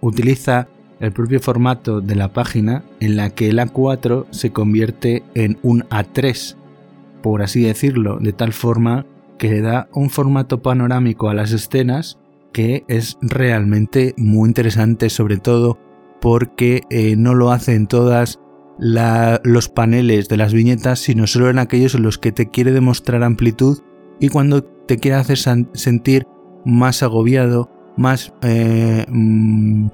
utiliza 0.00 0.68
el 0.98 1.12
propio 1.12 1.40
formato 1.40 2.00
de 2.00 2.14
la 2.14 2.32
página 2.32 2.84
en 3.00 3.16
la 3.16 3.28
que 3.28 3.50
el 3.50 3.58
A4 3.58 4.26
se 4.30 4.50
convierte 4.50 5.24
en 5.34 5.58
un 5.62 5.82
A3 5.90 6.56
por 7.26 7.42
así 7.42 7.62
decirlo, 7.62 8.18
de 8.20 8.32
tal 8.32 8.52
forma 8.52 9.04
que 9.36 9.50
le 9.50 9.60
da 9.60 9.88
un 9.92 10.10
formato 10.10 10.62
panorámico 10.62 11.28
a 11.28 11.34
las 11.34 11.50
escenas 11.50 12.20
que 12.52 12.84
es 12.86 13.18
realmente 13.20 14.14
muy 14.16 14.46
interesante, 14.46 15.10
sobre 15.10 15.36
todo 15.36 15.76
porque 16.20 16.82
eh, 16.88 17.16
no 17.16 17.34
lo 17.34 17.50
hace 17.50 17.74
en 17.74 17.88
los 18.78 19.68
paneles 19.68 20.28
de 20.28 20.36
las 20.36 20.52
viñetas, 20.52 20.98
sino 20.98 21.26
solo 21.26 21.50
en 21.50 21.58
aquellos 21.58 21.94
en 21.94 22.02
los 22.02 22.18
que 22.18 22.32
te 22.32 22.50
quiere 22.50 22.72
demostrar 22.72 23.22
amplitud 23.22 23.78
y 24.20 24.28
cuando 24.28 24.62
te 24.64 24.98
quiere 24.98 25.16
hacer 25.16 25.38
sentir 25.72 26.26
más 26.64 27.02
agobiado, 27.02 27.70
más 27.96 28.32
eh, 28.42 29.06
mm, 29.08 29.88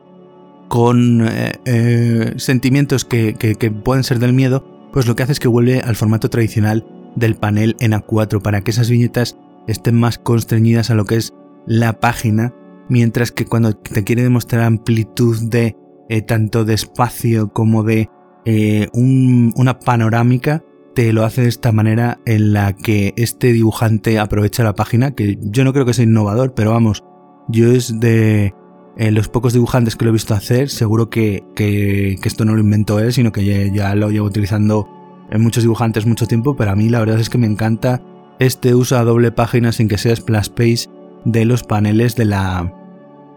con 0.69 1.27
eh, 1.29 2.35
sentimientos 2.37 3.05
que 3.05 3.75
pueden 3.85 4.05
ser 4.05 4.19
del 4.19 4.33
miedo, 4.33 4.65
pues 4.93 5.07
lo 5.07 5.17
que 5.17 5.23
hace 5.23 5.33
es 5.33 5.41
que 5.41 5.49
vuelve 5.49 5.81
al 5.81 5.97
formato 5.97 6.29
tradicional 6.29 6.87
del 7.17 7.35
panel 7.35 7.77
en 7.81 7.93
A4 7.93 8.43
para 8.43 8.63
que 8.63 8.71
esas 8.71 8.91
viñetas 8.91 9.39
estén 9.67 9.99
más 9.99 10.19
constreñidas 10.19 10.91
a 10.91 10.95
lo 10.95 11.05
que 11.05 11.17
es 11.17 11.33
la 11.67 12.01
página, 12.01 12.55
mientras 12.89 13.33
que 13.33 13.47
cuando 13.47 13.75
te 13.75 14.05
quiere 14.05 14.23
demostrar 14.23 14.63
amplitud 14.63 15.39
de 15.49 15.77
eh, 16.09 16.23
tanto 16.23 16.65
de 16.65 16.75
espacio 16.75 17.53
como 17.53 17.85
de 17.85 18.11
eh, 18.45 18.89
una 18.93 19.79
panorámica, 19.79 20.65
te 20.95 21.13
lo 21.13 21.25
hace 21.25 21.43
de 21.43 21.49
esta 21.49 21.73
manera 21.73 22.21
en 22.27 22.53
la 22.53 22.75
que 22.75 23.15
este 23.17 23.53
dibujante 23.53 24.19
aprovecha 24.19 24.65
la 24.65 24.75
página, 24.75 25.13
que 25.13 25.39
yo 25.41 25.65
no 25.65 25.73
creo 25.73 25.87
que 25.87 25.95
sea 25.95 26.05
innovador, 26.05 26.55
pero 26.55 26.73
vamos, 26.73 27.05
yo 27.49 27.73
es 27.73 27.99
de 28.01 28.55
eh, 28.97 29.11
los 29.11 29.29
pocos 29.29 29.53
dibujantes 29.53 29.97
que 29.97 30.05
lo 30.05 30.11
he 30.11 30.13
visto 30.13 30.35
hacer, 30.35 30.69
seguro 30.69 31.09
que, 31.09 31.45
que, 31.55 32.19
esto 32.23 32.45
no 32.45 32.55
lo 32.55 32.61
inventó 32.61 32.99
él, 32.99 33.13
sino 33.13 33.33
que 33.33 33.45
ya, 33.45 33.73
ya 33.73 33.95
lo 33.95 34.11
llevo 34.11 34.27
utilizando 34.27 34.89
en 35.31 35.41
muchos 35.41 35.63
dibujantes 35.63 36.05
mucho 36.05 36.27
tiempo, 36.27 36.57
pero 36.57 36.73
a 36.73 36.77
mí 36.77 36.89
la 36.89 37.01
verdad 37.01 37.19
es 37.19 37.31
que 37.31 37.39
me 37.39 37.47
encanta 37.47 38.03
este 38.39 38.75
uso 38.75 38.99
a 38.99 39.05
doble 39.05 39.33
página 39.33 39.73
sin 39.73 39.89
que 39.89 39.99
sea 39.99 40.15
splash 40.15 40.49
page 40.51 40.87
de 41.25 41.45
los 41.45 41.63
paneles 41.63 42.17
de, 42.17 42.27
la, 42.27 42.75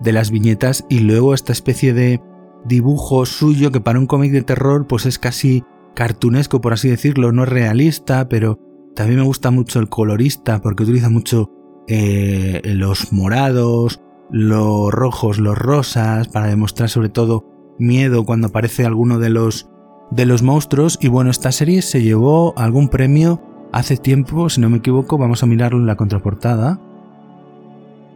de 0.01 0.11
las 0.11 0.31
viñetas 0.31 0.85
y 0.89 0.99
luego 0.99 1.33
esta 1.33 1.53
especie 1.53 1.93
de 1.93 2.21
dibujo 2.65 3.25
suyo 3.25 3.71
que 3.71 3.81
para 3.81 3.99
un 3.99 4.07
cómic 4.07 4.31
de 4.31 4.41
terror 4.41 4.87
pues 4.87 5.05
es 5.05 5.19
casi 5.19 5.63
cartunesco 5.93 6.61
por 6.61 6.73
así 6.73 6.89
decirlo, 6.89 7.31
no 7.31 7.43
es 7.43 7.49
realista, 7.49 8.27
pero 8.27 8.59
también 8.95 9.19
me 9.19 9.25
gusta 9.25 9.51
mucho 9.51 9.79
el 9.79 9.89
colorista 9.89 10.61
porque 10.61 10.83
utiliza 10.83 11.09
mucho 11.09 11.51
eh, 11.87 12.61
los 12.65 13.13
morados, 13.13 14.01
los 14.31 14.91
rojos, 14.91 15.37
los 15.37 15.57
rosas 15.57 16.27
para 16.27 16.47
demostrar 16.47 16.89
sobre 16.89 17.09
todo 17.09 17.45
miedo 17.77 18.25
cuando 18.25 18.47
aparece 18.47 18.85
alguno 18.85 19.19
de 19.19 19.29
los 19.29 19.69
de 20.11 20.25
los 20.25 20.43
monstruos 20.43 20.97
y 21.01 21.07
bueno, 21.07 21.31
esta 21.31 21.51
serie 21.51 21.81
se 21.81 22.01
llevó 22.01 22.57
algún 22.57 22.89
premio 22.89 23.41
hace 23.71 23.97
tiempo, 23.97 24.49
si 24.49 24.61
no 24.61 24.69
me 24.69 24.77
equivoco, 24.77 25.17
vamos 25.17 25.43
a 25.43 25.45
mirarlo 25.47 25.79
en 25.79 25.87
la 25.87 25.97
contraportada. 25.97 26.79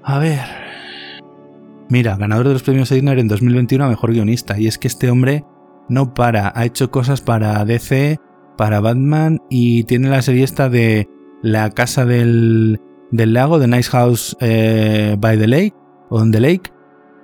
A 0.04 0.20
ver. 0.20 0.40
Mira, 1.90 2.16
ganador 2.18 2.48
de 2.48 2.54
los 2.54 2.64
premios 2.64 2.92
Eisner 2.92 3.18
en 3.18 3.28
2021 3.28 3.84
a 3.84 3.90
mejor 3.90 4.12
guionista 4.12 4.60
y 4.60 4.68
es 4.68 4.78
que 4.78 4.88
este 4.88 5.10
hombre 5.10 5.44
no 5.90 6.14
para, 6.14 6.54
ha 6.56 6.66
hecho 6.66 6.92
cosas 6.92 7.22
para 7.22 7.66
DC, 7.66 8.20
para 8.58 8.80
Batman 8.80 9.40
y 9.50 9.86
tiene 9.86 10.10
la 10.10 10.22
serie 10.22 10.44
esta 10.44 10.70
de 10.70 11.10
La 11.42 11.72
casa 11.72 12.06
del, 12.06 12.80
del 13.12 13.34
lago, 13.34 13.58
de 13.58 13.68
Nice 13.68 13.90
House 13.90 14.38
eh, 14.40 15.16
by 15.20 15.38
the 15.40 15.48
Lake 15.48 15.74
on 16.10 16.32
the 16.32 16.40
Lake, 16.40 16.72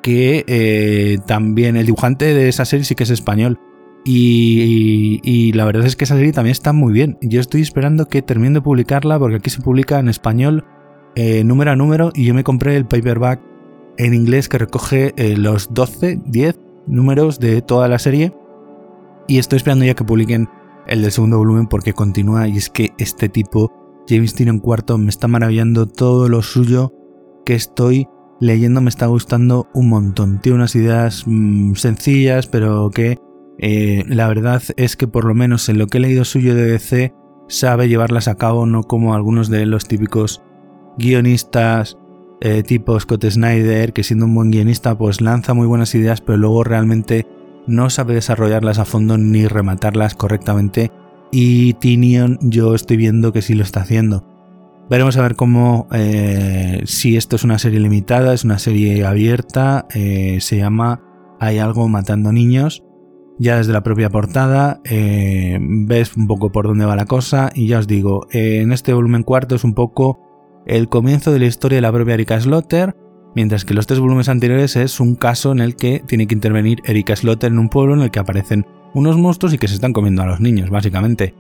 que 0.01 0.43
eh, 0.47 1.17
también 1.27 1.75
el 1.75 1.85
dibujante 1.85 2.33
de 2.33 2.49
esa 2.49 2.65
serie 2.65 2.85
sí 2.85 2.95
que 2.95 3.03
es 3.03 3.09
español. 3.09 3.59
Y, 4.07 5.51
la 5.53 5.65
verdad 5.65 5.85
es 5.85 5.95
que 5.95 6.03
esa 6.03 6.15
serie 6.15 6.31
también 6.31 6.51
está 6.51 6.73
muy 6.73 6.93
bien. 6.93 7.17
Yo 7.21 7.41
estoy 7.41 7.61
esperando 7.61 8.05
que 8.05 8.21
termine 8.21 8.53
de 8.53 8.61
publicarla 8.61 9.17
porque 9.17 9.37
aquí 9.37 9.49
se 9.49 9.61
publica 9.61 9.97
en 9.97 10.09
español 10.09 10.63
eh, 11.15 11.43
número 11.43 11.71
a 11.71 11.75
número 11.75 12.11
y 12.13 12.25
yo 12.25 12.35
me 12.35 12.43
compré 12.43 12.75
el 12.75 12.85
paperback 12.85 13.41
en 13.97 14.13
inglés 14.13 14.49
que 14.49 14.57
recoge 14.57 15.13
eh, 15.17 15.37
los 15.37 15.73
12, 15.73 16.21
10 16.25 16.59
números 16.87 17.39
de 17.39 17.61
toda 17.61 17.87
la 17.87 17.99
serie. 17.99 18.33
Y 19.27 19.39
estoy 19.39 19.57
esperando 19.57 19.85
ya 19.85 19.95
que 19.95 20.03
publiquen 20.03 20.47
el 20.87 21.01
del 21.01 21.11
segundo 21.11 21.37
volumen 21.37 21.67
porque 21.67 21.93
continúa 21.93 22.47
y 22.47 22.57
es 22.57 22.69
que 22.69 22.91
este 22.97 23.29
tipo, 23.29 23.71
James 24.07 24.35
Tynion 24.35 24.59
cuarto, 24.59 24.97
me 24.97 25.09
está 25.09 25.27
maravillando 25.27 25.87
todo 25.87 26.29
lo 26.29 26.41
suyo 26.41 26.93
que 27.45 27.55
estoy 27.55 28.07
leyendo, 28.39 28.81
me 28.81 28.89
está 28.89 29.07
gustando 29.07 29.67
un 29.73 29.89
montón. 29.89 30.39
Tiene 30.41 30.57
unas 30.57 30.75
ideas 30.75 31.23
mm, 31.25 31.73
sencillas 31.73 32.47
pero 32.47 32.89
que 32.91 33.17
eh, 33.57 34.03
la 34.07 34.27
verdad 34.27 34.61
es 34.77 34.95
que 34.95 35.07
por 35.07 35.25
lo 35.25 35.33
menos 35.33 35.69
en 35.69 35.77
lo 35.77 35.87
que 35.87 35.97
he 35.97 36.01
leído 36.01 36.25
suyo 36.25 36.53
de 36.53 36.65
DC 36.65 37.13
sabe 37.47 37.87
llevarlas 37.87 38.27
a 38.27 38.35
cabo, 38.35 38.65
no 38.65 38.83
como 38.83 39.13
algunos 39.13 39.49
de 39.49 39.65
los 39.65 39.87
típicos 39.87 40.41
guionistas 40.97 41.97
eh, 42.41 42.63
tipo 42.63 42.99
Scott 42.99 43.25
Snyder, 43.25 43.93
que 43.93 44.03
siendo 44.03 44.25
un 44.25 44.35
buen 44.35 44.51
guionista 44.51 44.97
pues 44.97 45.21
lanza 45.21 45.53
muy 45.53 45.67
buenas 45.67 45.93
ideas, 45.95 46.21
pero 46.21 46.37
luego 46.37 46.63
realmente 46.63 47.25
no 47.67 47.89
sabe 47.89 48.13
desarrollarlas 48.13 48.79
a 48.79 48.85
fondo 48.85 49.17
ni 49.17 49.47
rematarlas 49.47 50.15
correctamente. 50.15 50.91
Y 51.31 51.73
Tinion 51.75 52.37
yo 52.41 52.75
estoy 52.75 52.97
viendo 52.97 53.33
que 53.33 53.41
sí 53.41 53.55
lo 53.55 53.63
está 53.63 53.81
haciendo. 53.81 54.25
Veremos 54.89 55.17
a 55.17 55.23
ver 55.23 55.35
cómo, 55.35 55.87
eh, 55.91 56.83
si 56.85 57.17
esto 57.17 57.35
es 57.35 57.43
una 57.43 57.57
serie 57.57 57.79
limitada, 57.79 58.33
es 58.33 58.43
una 58.43 58.59
serie 58.59 59.03
abierta, 59.03 59.87
se 59.89 60.57
llama 60.57 61.01
Hay 61.39 61.57
algo 61.57 61.87
matando 61.89 62.31
niños 62.31 62.83
ya 63.37 63.57
desde 63.57 63.73
la 63.73 63.83
propia 63.83 64.09
portada 64.09 64.81
eh, 64.85 65.57
ves 65.59 66.15
un 66.15 66.27
poco 66.27 66.51
por 66.51 66.67
dónde 66.67 66.85
va 66.85 66.95
la 66.95 67.05
cosa 67.05 67.51
y 67.53 67.67
ya 67.67 67.79
os 67.79 67.87
digo, 67.87 68.27
eh, 68.31 68.61
en 68.61 68.71
este 68.71 68.93
volumen 68.93 69.23
cuarto 69.23 69.55
es 69.55 69.63
un 69.63 69.73
poco 69.73 70.19
el 70.65 70.89
comienzo 70.89 71.31
de 71.31 71.39
la 71.39 71.45
historia 71.45 71.77
de 71.77 71.81
la 71.81 71.91
propia 71.91 72.15
Erika 72.15 72.39
Slotter, 72.39 72.95
mientras 73.35 73.65
que 73.65 73.73
los 73.73 73.87
tres 73.87 73.99
volúmenes 73.99 74.29
anteriores 74.29 74.75
es 74.75 74.99
un 74.99 75.15
caso 75.15 75.51
en 75.51 75.59
el 75.59 75.75
que 75.75 76.01
tiene 76.07 76.27
que 76.27 76.35
intervenir 76.35 76.79
Erika 76.85 77.15
Slotter 77.15 77.51
en 77.51 77.59
un 77.59 77.69
pueblo 77.69 77.93
en 77.93 78.01
el 78.01 78.11
que 78.11 78.19
aparecen 78.19 78.65
unos 78.93 79.17
monstruos 79.17 79.53
y 79.53 79.57
que 79.57 79.67
se 79.67 79.75
están 79.75 79.93
comiendo 79.93 80.21
a 80.21 80.25
los 80.25 80.39
niños, 80.39 80.69
básicamente. 80.69 81.35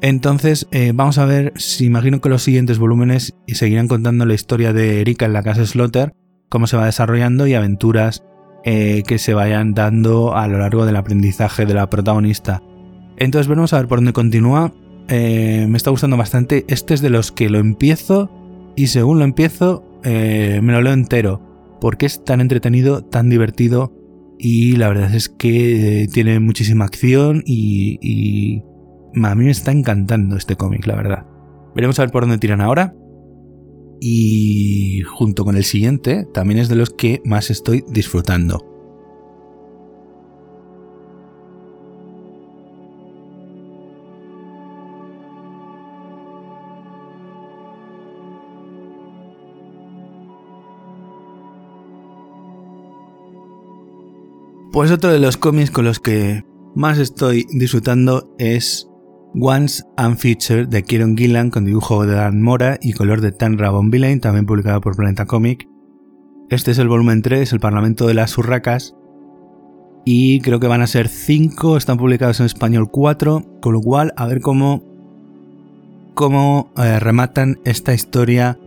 Entonces, 0.00 0.68
eh, 0.70 0.92
vamos 0.94 1.18
a 1.18 1.24
ver 1.24 1.52
si 1.56 1.86
imagino 1.86 2.20
que 2.20 2.28
los 2.28 2.42
siguientes 2.42 2.78
volúmenes 2.78 3.34
seguirán 3.48 3.88
contando 3.88 4.26
la 4.26 4.34
historia 4.34 4.72
de 4.72 5.00
Erika 5.00 5.26
en 5.26 5.32
la 5.32 5.42
casa 5.42 5.64
Slotter, 5.64 6.12
cómo 6.48 6.66
se 6.66 6.76
va 6.76 6.86
desarrollando 6.86 7.46
y 7.46 7.54
aventuras 7.54 8.22
eh, 8.64 9.02
que 9.06 9.18
se 9.18 9.34
vayan 9.34 9.74
dando 9.74 10.36
a 10.36 10.46
lo 10.46 10.58
largo 10.58 10.86
del 10.86 10.96
aprendizaje 10.96 11.66
de 11.66 11.74
la 11.74 11.90
protagonista. 11.90 12.62
Entonces 13.16 13.48
veremos 13.48 13.72
a 13.72 13.78
ver 13.78 13.88
por 13.88 13.98
dónde 13.98 14.12
continúa. 14.12 14.72
Eh, 15.08 15.66
me 15.68 15.76
está 15.76 15.90
gustando 15.90 16.16
bastante. 16.16 16.64
Este 16.68 16.94
es 16.94 17.00
de 17.00 17.10
los 17.10 17.32
que 17.32 17.50
lo 17.50 17.58
empiezo 17.58 18.30
y 18.76 18.88
según 18.88 19.18
lo 19.18 19.24
empiezo 19.24 19.84
me 20.04 20.60
lo 20.60 20.82
leo 20.82 20.92
entero. 20.92 21.76
Porque 21.80 22.06
es 22.06 22.24
tan 22.24 22.40
entretenido, 22.40 23.04
tan 23.04 23.28
divertido 23.28 23.92
y 24.38 24.76
la 24.76 24.88
verdad 24.88 25.14
es 25.14 25.28
que 25.28 26.08
tiene 26.12 26.40
muchísima 26.40 26.84
acción 26.84 27.42
y 27.44 28.62
a 29.22 29.34
mí 29.34 29.44
me 29.44 29.50
está 29.50 29.70
encantando 29.72 30.36
este 30.36 30.56
cómic, 30.56 30.86
la 30.86 30.96
verdad. 30.96 31.26
Veremos 31.74 31.98
a 31.98 32.02
ver 32.02 32.10
por 32.10 32.22
dónde 32.22 32.38
tiran 32.38 32.60
ahora. 32.60 32.94
Y 34.00 35.02
junto 35.02 35.44
con 35.44 35.56
el 35.56 35.64
siguiente, 35.64 36.26
también 36.34 36.58
es 36.58 36.68
de 36.68 36.76
los 36.76 36.90
que 36.90 37.22
más 37.24 37.50
estoy 37.50 37.84
disfrutando. 37.88 38.73
Pues 54.74 54.90
otro 54.90 55.12
de 55.12 55.20
los 55.20 55.36
cómics 55.36 55.70
con 55.70 55.84
los 55.84 56.00
que 56.00 56.42
más 56.74 56.98
estoy 56.98 57.46
disfrutando 57.48 58.34
es 58.40 58.90
Once 59.40 59.84
Unfeatured 59.96 60.66
de 60.66 60.82
Kieron 60.82 61.16
Gillan 61.16 61.50
con 61.50 61.64
dibujo 61.64 62.04
de 62.04 62.16
Dan 62.16 62.42
Mora 62.42 62.80
y 62.82 62.92
color 62.92 63.20
de 63.20 63.30
Tan 63.30 63.56
Rabon 63.56 63.90
Villain, 63.90 64.18
también 64.18 64.46
publicado 64.46 64.80
por 64.80 64.96
Planeta 64.96 65.26
Comic. 65.26 65.68
Este 66.50 66.72
es 66.72 66.80
el 66.80 66.88
volumen 66.88 67.22
3, 67.22 67.52
el 67.52 67.60
Parlamento 67.60 68.08
de 68.08 68.14
las 68.14 68.36
Urracas. 68.36 68.96
Y 70.04 70.40
creo 70.40 70.58
que 70.58 70.66
van 70.66 70.82
a 70.82 70.88
ser 70.88 71.06
5, 71.06 71.76
están 71.76 71.96
publicados 71.96 72.40
en 72.40 72.46
español 72.46 72.90
4, 72.90 73.60
con 73.62 73.74
lo 73.74 73.80
cual 73.80 74.12
a 74.16 74.26
ver 74.26 74.40
cómo, 74.40 74.82
cómo 76.14 76.72
eh, 76.78 76.98
rematan 76.98 77.60
esta 77.64 77.94
historia 77.94 78.58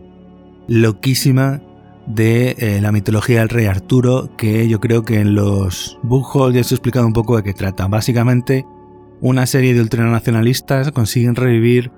loquísima 0.68 1.60
de 2.08 2.56
eh, 2.58 2.80
la 2.80 2.90
mitología 2.90 3.40
del 3.40 3.50
rey 3.50 3.66
Arturo, 3.66 4.34
que 4.36 4.66
yo 4.66 4.80
creo 4.80 5.02
que 5.02 5.20
en 5.20 5.34
los 5.34 5.98
book 6.02 6.52
ya 6.52 6.60
os 6.60 6.72
he 6.72 6.74
explicado 6.74 7.06
un 7.06 7.12
poco 7.12 7.36
de 7.36 7.42
qué 7.42 7.52
trata. 7.52 7.86
Básicamente 7.86 8.64
una 9.20 9.46
serie 9.46 9.74
de 9.74 9.80
ultranacionalistas 9.80 10.90
consiguen 10.92 11.34
revivir 11.34 11.92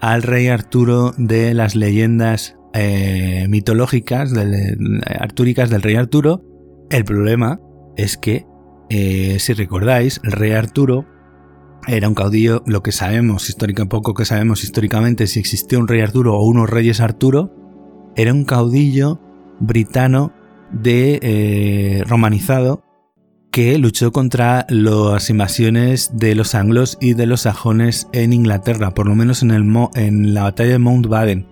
al 0.00 0.22
rey 0.22 0.48
Arturo 0.48 1.12
de 1.18 1.52
las 1.52 1.76
leyendas 1.76 2.56
eh, 2.72 3.46
mitológicas, 3.48 4.32
artúricas 5.04 5.68
del 5.68 5.82
rey 5.82 5.96
Arturo. 5.96 6.42
El 6.88 7.04
problema 7.04 7.60
es 7.96 8.16
que, 8.16 8.46
eh, 8.88 9.36
si 9.40 9.52
recordáis, 9.52 10.20
el 10.24 10.32
rey 10.32 10.52
Arturo 10.52 11.06
era 11.86 12.08
un 12.08 12.14
caudillo, 12.14 12.62
lo 12.66 12.82
que 12.82 12.92
sabemos 12.92 13.48
históricamente, 13.48 13.90
poco 13.90 14.14
que 14.14 14.24
sabemos 14.24 14.64
históricamente, 14.64 15.26
si 15.26 15.38
existió 15.38 15.78
un 15.78 15.88
rey 15.88 16.00
Arturo 16.00 16.36
o 16.36 16.46
unos 16.46 16.70
reyes 16.70 17.00
Arturo, 17.00 17.52
era 18.16 18.32
un 18.32 18.44
caudillo 18.44 19.20
britano 19.60 20.32
de 20.72 21.18
eh, 21.22 22.04
romanizado 22.06 22.82
que 23.50 23.78
luchó 23.78 24.12
contra 24.12 24.64
las 24.68 25.28
invasiones 25.28 26.12
de 26.14 26.36
los 26.36 26.54
anglos 26.54 26.98
y 27.00 27.14
de 27.14 27.26
los 27.26 27.42
sajones 27.42 28.06
en 28.12 28.32
Inglaterra, 28.32 28.94
por 28.94 29.08
lo 29.08 29.16
menos 29.16 29.42
en, 29.42 30.34
la 30.34 30.42
batalla 30.44 30.72
de 30.72 30.78
Mountbaden. 30.78 31.48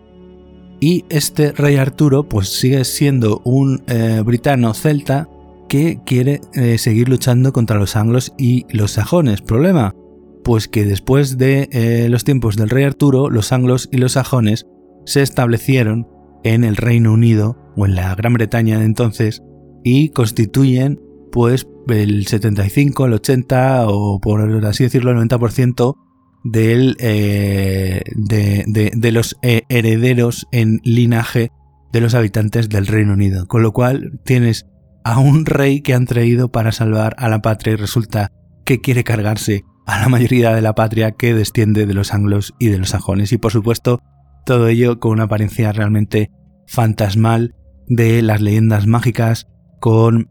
Y 0.81 1.05
este 1.09 1.51
rey 1.51 1.77
Arturo 1.77 2.29
pues 2.29 2.51
sigue 2.51 2.85
siendo 2.85 3.43
un 3.45 3.83
eh, 3.89 4.23
britano 4.25 4.75
celta 4.75 5.29
que 5.69 6.01
quiere 6.07 6.41
eh, 6.55 6.79
seguir 6.79 7.09
luchando 7.09 7.53
contra 7.53 7.79
los 7.79 7.97
anglos 7.97 8.33
y 8.39 8.65
los 8.71 8.93
sajones. 8.93 9.43
¿Problema? 9.43 9.97
Pues 10.45 10.69
que 10.69 10.85
después 10.85 11.37
de 11.37 12.07
los 12.09 12.23
tiempos 12.23 12.57
del 12.57 12.71
rey 12.71 12.85
Arturo, 12.85 13.29
los 13.29 13.51
anglos 13.51 13.89
y 13.91 13.99
los 13.99 14.13
sajones 14.13 14.67
se 15.05 15.21
establecieron 15.23 16.07
en 16.45 16.65
el 16.65 16.77
Reino 16.77 17.13
Unido 17.13 17.57
o 17.77 17.87
en 17.87 17.95
la 17.95 18.15
Gran 18.15 18.35
Bretaña 18.35 18.79
de 18.79 18.85
entonces 18.85 19.43
y 19.85 20.11
constituyen 20.11 21.01
pues 21.33 21.69
el 21.89 22.27
75, 22.27 23.07
el 23.07 23.13
80 23.15 23.87
o 23.89 24.21
por 24.21 24.65
así 24.65 24.85
decirlo 24.85 25.11
el 25.11 25.29
90% 25.29 25.95
del, 26.45 26.97
eh, 27.01 28.03
de, 28.15 29.13
los 29.13 29.37
eh, 29.43 29.63
herederos 29.69 30.47
en 30.53 30.81
linaje 30.85 31.51
de 31.93 32.01
los 32.01 32.15
habitantes 32.15 32.69
del 32.69 32.87
Reino 32.87 33.15
Unido. 33.15 33.47
Con 33.47 33.63
lo 33.63 33.73
cual 33.73 34.21
tienes 34.25 34.67
a 35.05 35.19
un 35.19 35.47
rey 35.47 35.81
que 35.81 35.95
han 35.95 36.07
traído 36.07 36.51
para 36.51 36.73
salvar 36.73 37.15
a 37.19 37.29
la 37.29 37.41
patria 37.41 37.75
y 37.75 37.77
resulta 37.77 38.33
que 38.65 38.81
quiere 38.81 39.05
cargarse 39.05 39.65
a 39.87 40.01
la 40.01 40.09
mayoría 40.09 40.55
de 40.55 40.61
la 40.61 40.75
patria 40.75 41.13
que 41.13 41.35
desciende 41.35 41.87
de 41.87 41.95
los 41.95 42.13
anglos 42.13 42.55
y 42.59 42.69
de 42.69 42.79
los 42.79 42.91
sajones. 42.91 43.33
Y 43.33 43.39
por 43.39 43.53
supuesto, 43.53 44.01
todo 44.49 44.69
ello 44.69 44.99
con 44.99 45.13
una 45.13 45.25
apariencia 45.25 45.71
realmente 45.73 46.31
fantasmal 46.67 47.55
de 47.87 48.23
las 48.23 48.41
leyendas 48.41 48.87
mágicas, 48.87 49.47
con 49.79 50.31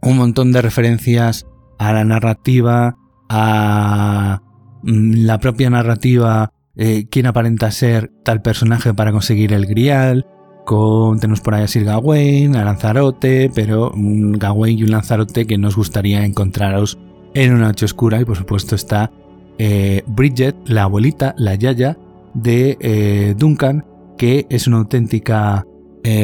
un 0.00 0.16
montón 0.16 0.52
de 0.52 0.62
referencias 0.62 1.44
a 1.76 1.92
la 1.92 2.04
narrativa, 2.04 2.94
a 3.28 4.42
mm, 4.84 5.24
la 5.24 5.40
propia 5.40 5.70
narrativa, 5.70 6.52
eh, 6.76 7.08
quién 7.10 7.26
aparenta 7.26 7.72
ser 7.72 8.12
tal 8.24 8.42
personaje 8.42 8.94
para 8.94 9.10
conseguir 9.10 9.52
el 9.52 9.66
grial, 9.66 10.24
con, 10.64 11.18
tenemos 11.18 11.40
por 11.40 11.56
ahí 11.56 11.64
a 11.64 11.66
Sir 11.66 11.82
Gawain, 11.82 12.54
a 12.54 12.64
Lanzarote, 12.64 13.50
pero 13.52 13.90
un 13.90 14.34
Gawain 14.34 14.78
y 14.78 14.84
un 14.84 14.92
Lanzarote 14.92 15.48
que 15.48 15.58
nos 15.58 15.74
gustaría 15.74 16.24
encontraros 16.24 16.96
en 17.34 17.54
una 17.54 17.66
noche 17.66 17.86
oscura 17.86 18.20
y 18.20 18.24
por 18.24 18.36
supuesto 18.36 18.76
está 18.76 19.10
eh, 19.58 20.04
Bridget, 20.06 20.54
la 20.66 20.84
abuelita, 20.84 21.34
la 21.36 21.56
yaya 21.56 21.98
de 22.34 22.76
eh, 22.80 23.34
Duncan, 23.36 23.84
que 24.16 24.46
es 24.50 24.66
una 24.66 24.78
auténtica, 24.78 25.64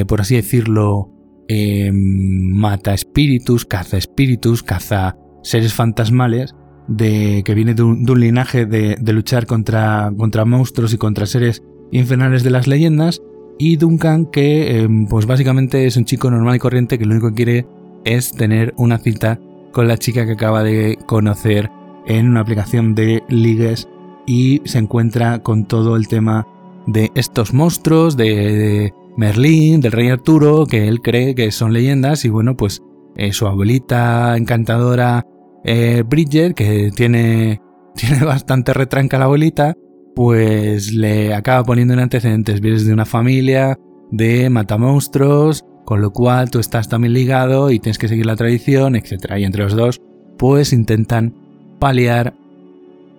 por 0.07 0.21
así 0.21 0.35
decirlo, 0.35 1.19
Em, 1.51 2.53
mata 2.53 2.93
espíritus, 2.93 3.65
caza 3.65 3.97
espíritus, 3.97 4.63
caza 4.63 5.17
seres 5.43 5.73
fantasmales, 5.73 6.55
de, 6.89 7.43
que 7.43 7.55
viene 7.55 7.73
de 7.73 7.83
un, 7.83 8.05
linaje 8.21 8.67
de, 8.67 8.99
luchar 9.15 9.47
contra, 9.47 10.13
contra, 10.15 10.45
monstruos 10.45 10.93
y 10.93 10.99
contra 10.99 11.25
seres 11.25 11.63
infernales 11.91 12.45
de 12.45 12.51
las 12.51 12.67
leyendas. 12.67 13.23
Y 13.59 13.77
Duncan, 13.77 14.27
que 14.27 14.81
em, 14.81 15.07
pues 15.07 15.25
básicamente 15.25 15.87
es 15.87 15.97
un 15.97 16.05
chico 16.05 16.31
normal 16.31 16.57
y 16.57 16.59
corriente 16.59 16.99
que 16.99 17.07
lo 17.07 17.13
único 17.13 17.31
que 17.31 17.35
quiere 17.35 17.67
es 18.05 18.33
tener 18.33 18.75
una 18.77 18.99
cita 18.99 19.41
con 19.73 19.89
la 19.89 19.97
chica 19.97 20.27
que 20.27 20.33
acaba 20.33 20.63
de 20.63 20.99
conocer 21.07 21.71
en 22.07 22.29
una 22.29 22.41
aplicación 22.41 22.95
de 22.95 23.23
ligues 23.31 23.89
y 24.29 24.61
se 24.67 24.79
encuentra 24.79 25.39
con 25.39 25.65
todo 25.65 25.97
el 25.97 26.07
tema 26.07 26.47
de 26.87 27.11
estos 27.15 27.55
monstruos, 27.55 28.15
de, 28.17 28.93
Merlín, 29.17 29.81
del 29.81 29.93
rey 29.93 30.11
Arturo, 30.11 30.67
que 30.67 30.87
él 30.87 31.01
cree 31.01 31.35
que 31.35 31.51
son 31.51 31.73
leyendas, 31.73 32.25
y 32.25 32.29
bueno, 32.29 32.57
pues 32.57 32.83
eh, 33.17 33.33
su 33.33 33.47
abuelita 33.47 34.37
encantadora 34.37 35.27
eh, 35.65 36.05
Bridget, 36.07 36.55
que 36.55 36.91
tiene, 36.95 37.61
tiene 37.97 38.25
bastante 38.25 38.75
retranca 38.75 39.19
la 39.19 39.25
abuelita, 39.25 39.75
pues 40.15 40.93
le 40.93 41.35
acaba 41.35 41.65
poniendo 41.65 41.95
en 41.95 42.01
antecedentes. 42.01 42.61
Vienes 42.61 42.87
de 42.87 42.93
una 42.93 43.07
familia 43.07 43.79
de 44.11 44.51
matamonstruos, 44.51 45.65
con 45.87 46.03
lo 46.03 46.13
cual 46.13 46.51
tú 46.51 46.59
estás 46.59 46.89
también 46.89 47.15
ligado 47.15 47.71
y 47.71 47.81
tienes 47.81 47.99
que 47.99 48.09
seguir 48.09 48.27
la 48.27 48.37
tradición, 48.37 48.95
etc. 48.95 49.37
Y 49.39 49.45
entre 49.45 49.65
los 49.65 49.75
dos, 49.75 50.01
pues 50.37 50.73
intentan 50.73 51.35
paliar 51.81 52.35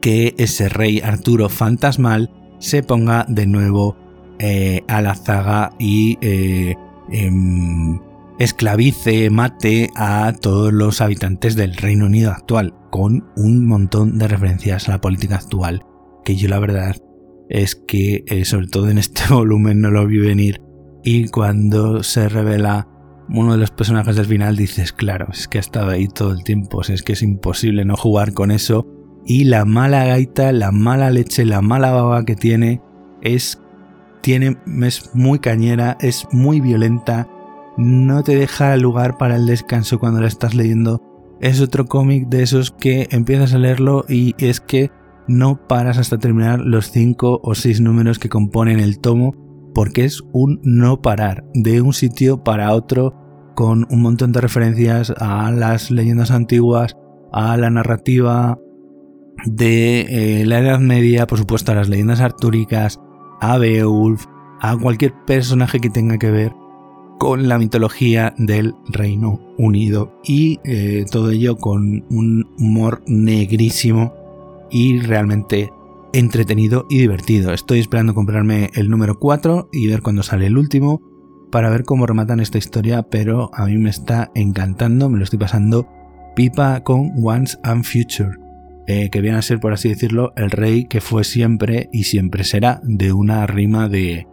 que 0.01 0.35
ese 0.37 0.69
rey 0.69 1.01
Arturo 1.03 1.49
fantasmal 1.49 2.31
se 2.59 2.83
ponga 2.83 3.25
de 3.27 3.45
nuevo 3.47 3.95
eh, 4.39 4.83
a 4.87 5.01
la 5.01 5.15
zaga 5.15 5.71
y 5.79 6.17
eh, 6.21 6.75
em, 7.11 7.99
esclavice, 8.39 9.29
mate 9.29 9.89
a 9.95 10.33
todos 10.39 10.71
los 10.71 11.01
habitantes 11.01 11.55
del 11.55 11.75
Reino 11.75 12.05
Unido 12.05 12.31
actual, 12.31 12.73
con 12.89 13.25
un 13.35 13.65
montón 13.65 14.17
de 14.17 14.27
referencias 14.27 14.87
a 14.87 14.93
la 14.93 15.01
política 15.01 15.35
actual, 15.35 15.83
que 16.23 16.35
yo 16.35 16.47
la 16.47 16.59
verdad 16.59 16.95
es 17.49 17.75
que 17.75 18.23
eh, 18.27 18.45
sobre 18.45 18.67
todo 18.67 18.89
en 18.89 18.97
este 18.97 19.23
volumen 19.29 19.81
no 19.81 19.91
lo 19.91 20.05
vi 20.07 20.19
venir. 20.19 20.61
Y 21.03 21.27
cuando 21.29 22.03
se 22.03 22.27
revela 22.27 22.87
uno 23.29 23.53
de 23.53 23.57
los 23.59 23.71
personajes 23.71 24.15
del 24.15 24.25
final 24.25 24.55
dices, 24.55 24.91
claro, 24.91 25.27
es 25.31 25.47
que 25.47 25.59
ha 25.59 25.61
estado 25.61 25.91
ahí 25.91 26.07
todo 26.07 26.31
el 26.31 26.43
tiempo, 26.43 26.81
es 26.81 27.03
que 27.03 27.13
es 27.13 27.21
imposible 27.21 27.85
no 27.85 27.95
jugar 27.95 28.33
con 28.33 28.51
eso 28.51 28.98
y 29.29 29.43
la 29.43 29.63
mala 29.63 30.05
gaita, 30.05 30.51
la 30.51 30.71
mala 30.71 31.11
leche, 31.11 31.45
la 31.45 31.61
mala 31.61 31.91
baba 31.91 32.25
que 32.25 32.35
tiene 32.35 32.81
es 33.21 33.61
tiene, 34.21 34.57
es 34.81 35.11
muy 35.13 35.37
cañera, 35.37 35.97
es 36.01 36.27
muy 36.31 36.61
violenta, 36.61 37.29
no 37.77 38.23
te 38.23 38.35
deja 38.35 38.75
lugar 38.75 39.19
para 39.19 39.35
el 39.35 39.45
descanso 39.45 39.99
cuando 39.99 40.19
la 40.19 40.27
estás 40.27 40.55
leyendo. 40.55 40.99
Es 41.41 41.61
otro 41.61 41.85
cómic 41.85 42.27
de 42.27 42.41
esos 42.41 42.71
que 42.71 43.07
empiezas 43.11 43.53
a 43.53 43.59
leerlo 43.59 44.03
y 44.09 44.33
es 44.39 44.59
que 44.59 44.89
no 45.27 45.67
paras 45.67 45.99
hasta 45.99 46.17
terminar 46.17 46.59
los 46.59 46.89
5 46.89 47.41
o 47.43 47.53
6 47.53 47.81
números 47.81 48.17
que 48.17 48.29
componen 48.29 48.79
el 48.79 48.99
tomo 48.99 49.35
porque 49.75 50.05
es 50.05 50.23
un 50.33 50.59
no 50.63 51.03
parar 51.03 51.45
de 51.53 51.81
un 51.81 51.93
sitio 51.93 52.43
para 52.43 52.73
otro 52.73 53.13
con 53.55 53.85
un 53.91 54.01
montón 54.01 54.31
de 54.31 54.41
referencias 54.41 55.13
a 55.19 55.51
las 55.51 55.91
leyendas 55.91 56.31
antiguas, 56.31 56.97
a 57.31 57.55
la 57.57 57.69
narrativa 57.69 58.57
de 59.45 60.41
eh, 60.41 60.45
la 60.45 60.59
Edad 60.59 60.79
Media, 60.79 61.27
por 61.27 61.37
supuesto 61.37 61.71
a 61.71 61.75
las 61.75 61.89
leyendas 61.89 62.21
artúricas, 62.21 62.99
a 63.41 63.57
Beowulf, 63.57 64.25
a 64.61 64.77
cualquier 64.77 65.13
personaje 65.25 65.79
que 65.79 65.89
tenga 65.89 66.17
que 66.17 66.31
ver 66.31 66.53
con 67.19 67.49
la 67.49 67.57
mitología 67.57 68.33
del 68.37 68.75
Reino 68.87 69.39
Unido 69.57 70.19
y 70.23 70.59
eh, 70.63 71.05
todo 71.11 71.31
ello 71.31 71.57
con 71.57 72.05
un 72.09 72.49
humor 72.57 73.01
negrísimo 73.07 74.13
y 74.71 74.99
realmente 74.99 75.71
entretenido 76.13 76.85
y 76.89 76.99
divertido. 76.99 77.53
Estoy 77.53 77.79
esperando 77.79 78.13
comprarme 78.13 78.69
el 78.73 78.89
número 78.89 79.19
4 79.19 79.69
y 79.71 79.87
ver 79.87 80.01
cuándo 80.01 80.23
sale 80.23 80.47
el 80.47 80.57
último 80.57 81.01
para 81.51 81.69
ver 81.69 81.83
cómo 81.83 82.05
rematan 82.05 82.39
esta 82.39 82.57
historia, 82.57 83.03
pero 83.03 83.49
a 83.53 83.65
mí 83.65 83.77
me 83.77 83.89
está 83.89 84.31
encantando, 84.35 85.09
me 85.09 85.17
lo 85.17 85.23
estoy 85.23 85.39
pasando 85.39 85.87
pipa 86.35 86.83
con 86.83 87.11
Once 87.21 87.57
and 87.63 87.83
Future, 87.83 88.37
eh, 88.87 89.09
que 89.09 89.21
viene 89.21 89.37
a 89.37 89.41
ser, 89.41 89.59
por 89.59 89.73
así 89.73 89.89
decirlo, 89.89 90.33
el 90.35 90.51
rey 90.51 90.85
que 90.85 91.01
fue 91.01 91.23
siempre 91.23 91.89
y 91.91 92.03
siempre 92.03 92.43
será, 92.43 92.81
de 92.83 93.13
una 93.13 93.45
rima 93.47 93.87
de, 93.87 94.27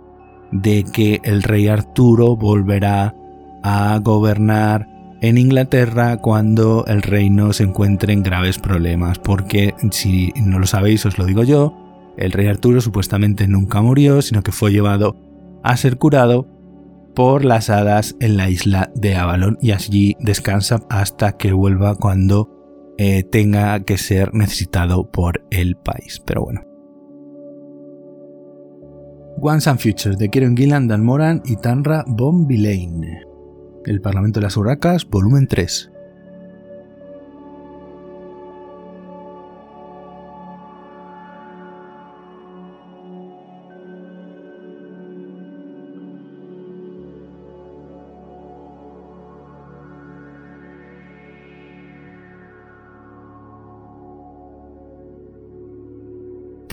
de 0.52 0.84
que 0.84 1.20
el 1.24 1.42
rey 1.42 1.68
Arturo 1.68 2.36
volverá 2.36 3.14
a 3.62 3.98
gobernar 4.02 4.88
en 5.20 5.38
Inglaterra 5.38 6.18
cuando 6.18 6.84
el 6.86 7.02
reino 7.02 7.52
se 7.52 7.64
encuentre 7.64 8.12
en 8.12 8.22
graves 8.22 8.58
problemas, 8.58 9.18
porque 9.18 9.74
si 9.90 10.32
no 10.36 10.58
lo 10.58 10.66
sabéis 10.66 11.06
os 11.06 11.18
lo 11.18 11.24
digo 11.24 11.42
yo, 11.42 11.74
el 12.16 12.32
rey 12.32 12.46
Arturo 12.46 12.80
supuestamente 12.80 13.46
nunca 13.46 13.82
murió, 13.82 14.22
sino 14.22 14.42
que 14.42 14.52
fue 14.52 14.72
llevado 14.72 15.16
a 15.62 15.76
ser 15.76 15.98
curado 15.98 16.48
por 17.14 17.44
las 17.44 17.70
hadas 17.70 18.14
en 18.20 18.36
la 18.36 18.50
isla 18.50 18.90
de 18.94 19.16
Avalon 19.16 19.58
y 19.60 19.72
allí 19.72 20.16
descansa 20.20 20.82
hasta 20.90 21.36
que 21.36 21.52
vuelva 21.52 21.94
cuando 21.94 22.55
eh, 22.98 23.24
tenga 23.24 23.80
que 23.84 23.98
ser 23.98 24.34
necesitado 24.34 25.10
por 25.10 25.44
el 25.50 25.76
país. 25.76 26.22
Pero 26.24 26.44
bueno. 26.44 26.62
Once 29.38 29.68
and 29.68 29.78
Futures 29.78 30.18
de 30.18 30.30
Kieron 30.30 30.56
Gillan, 30.56 30.88
Dan 30.88 31.04
Moran 31.04 31.42
y 31.44 31.56
Tanra 31.56 32.04
Von 32.06 32.48
El 32.48 34.00
Parlamento 34.00 34.40
de 34.40 34.44
las 34.44 34.56
Huracas, 34.56 35.06
volumen 35.06 35.46
3. 35.46 35.90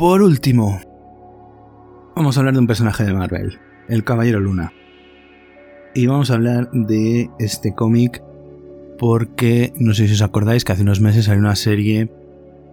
Por 0.03 0.21
último, 0.21 0.81
vamos 2.13 2.35
a 2.35 2.41
hablar 2.41 2.55
de 2.55 2.59
un 2.59 2.67
personaje 2.67 3.05
de 3.05 3.13
Marvel, 3.13 3.61
el 3.87 4.03
Caballero 4.03 4.41
Luna. 4.41 4.73
Y 5.95 6.07
vamos 6.07 6.29
a 6.29 6.33
hablar 6.33 6.69
de 6.73 7.29
este 7.39 7.73
cómic 7.73 8.21
porque 8.99 9.71
no 9.77 9.93
sé 9.93 10.07
si 10.07 10.15
os 10.15 10.21
acordáis 10.21 10.65
que 10.65 10.73
hace 10.73 10.81
unos 10.81 10.99
meses 10.99 11.23
salió 11.23 11.39
una 11.39 11.55
serie 11.55 12.11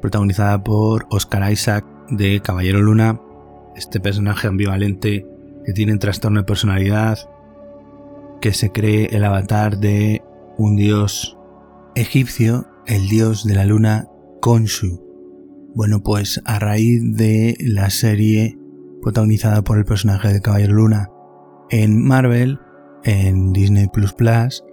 protagonizada 0.00 0.64
por 0.64 1.06
Oscar 1.08 1.52
Isaac 1.52 1.84
de 2.08 2.40
Caballero 2.40 2.80
Luna, 2.80 3.20
este 3.76 4.00
personaje 4.00 4.48
ambivalente 4.48 5.24
que 5.64 5.72
tiene 5.72 5.98
trastorno 5.98 6.40
de 6.40 6.46
personalidad, 6.46 7.16
que 8.40 8.52
se 8.52 8.72
cree 8.72 9.06
el 9.12 9.22
avatar 9.22 9.78
de 9.78 10.20
un 10.58 10.74
dios 10.74 11.38
egipcio, 11.94 12.66
el 12.88 13.08
dios 13.08 13.46
de 13.46 13.54
la 13.54 13.66
luna 13.66 14.08
Khonshu. 14.40 15.09
Bueno, 15.74 16.02
pues 16.02 16.42
a 16.44 16.58
raíz 16.58 17.00
de 17.16 17.56
la 17.60 17.90
serie 17.90 18.58
protagonizada 19.02 19.62
por 19.62 19.78
el 19.78 19.84
personaje 19.84 20.32
de 20.32 20.40
Caballero 20.40 20.74
Luna 20.74 21.10
en 21.70 22.02
Marvel, 22.02 22.58
en 23.04 23.52
Disney 23.52 23.86
Plus 23.86 24.12
Plus, 24.12 24.64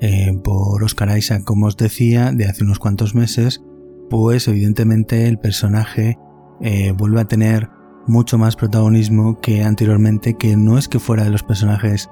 eh, 0.00 0.38
por 0.42 0.82
Oscar 0.82 1.16
Isaac, 1.16 1.44
como 1.44 1.66
os 1.66 1.76
decía, 1.76 2.32
de 2.32 2.46
hace 2.46 2.64
unos 2.64 2.78
cuantos 2.78 3.14
meses, 3.14 3.62
pues 4.08 4.48
evidentemente 4.48 5.28
el 5.28 5.38
personaje 5.38 6.18
eh, 6.62 6.92
vuelve 6.92 7.20
a 7.20 7.26
tener 7.26 7.68
mucho 8.06 8.38
más 8.38 8.56
protagonismo 8.56 9.40
que 9.40 9.62
anteriormente, 9.62 10.34
que 10.38 10.56
no 10.56 10.78
es 10.78 10.88
que 10.88 10.98
fuera 10.98 11.24
de 11.24 11.30
los 11.30 11.42
personajes 11.42 12.08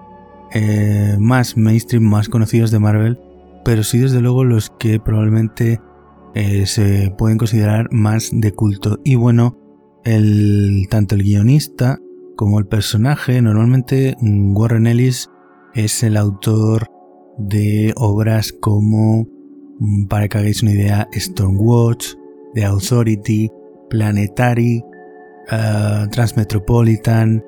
eh, 0.53 1.17
más 1.19 1.57
mainstream, 1.57 2.05
más 2.05 2.29
conocidos 2.29 2.71
de 2.71 2.79
Marvel, 2.79 3.19
pero 3.65 3.83
sí 3.85 3.99
desde 3.99 4.21
luego 4.21 4.45
los 4.45 4.71
que 4.71 5.01
probablemente 5.01 5.81
eh, 6.35 6.67
se 6.67 7.13
pueden 7.17 7.39
considerar 7.39 7.89
más 7.93 8.31
de 8.33 8.53
culto. 8.53 8.99
Y 9.05 9.15
bueno, 9.15 9.57
el, 10.05 10.87
tanto 10.91 11.15
el 11.15 11.23
guionista 11.23 11.99
como 12.37 12.59
el 12.59 12.67
personaje, 12.67 13.41
normalmente 13.41 14.17
mm, 14.21 14.57
Warren 14.57 14.87
Ellis 14.87 15.31
es 15.75 16.03
el 16.03 16.17
autor 16.17 16.89
de 17.39 17.93
obras 17.97 18.53
como, 18.53 19.27
mm, 19.79 20.07
para 20.07 20.29
que 20.29 20.39
hagáis 20.39 20.63
una 20.63 20.73
idea, 20.73 21.09
Stormwatch, 21.13 22.15
The 22.55 22.65
Authority, 22.65 23.51
Planetary, 23.91 24.83
uh, 25.51 26.09
Transmetropolitan, 26.11 27.45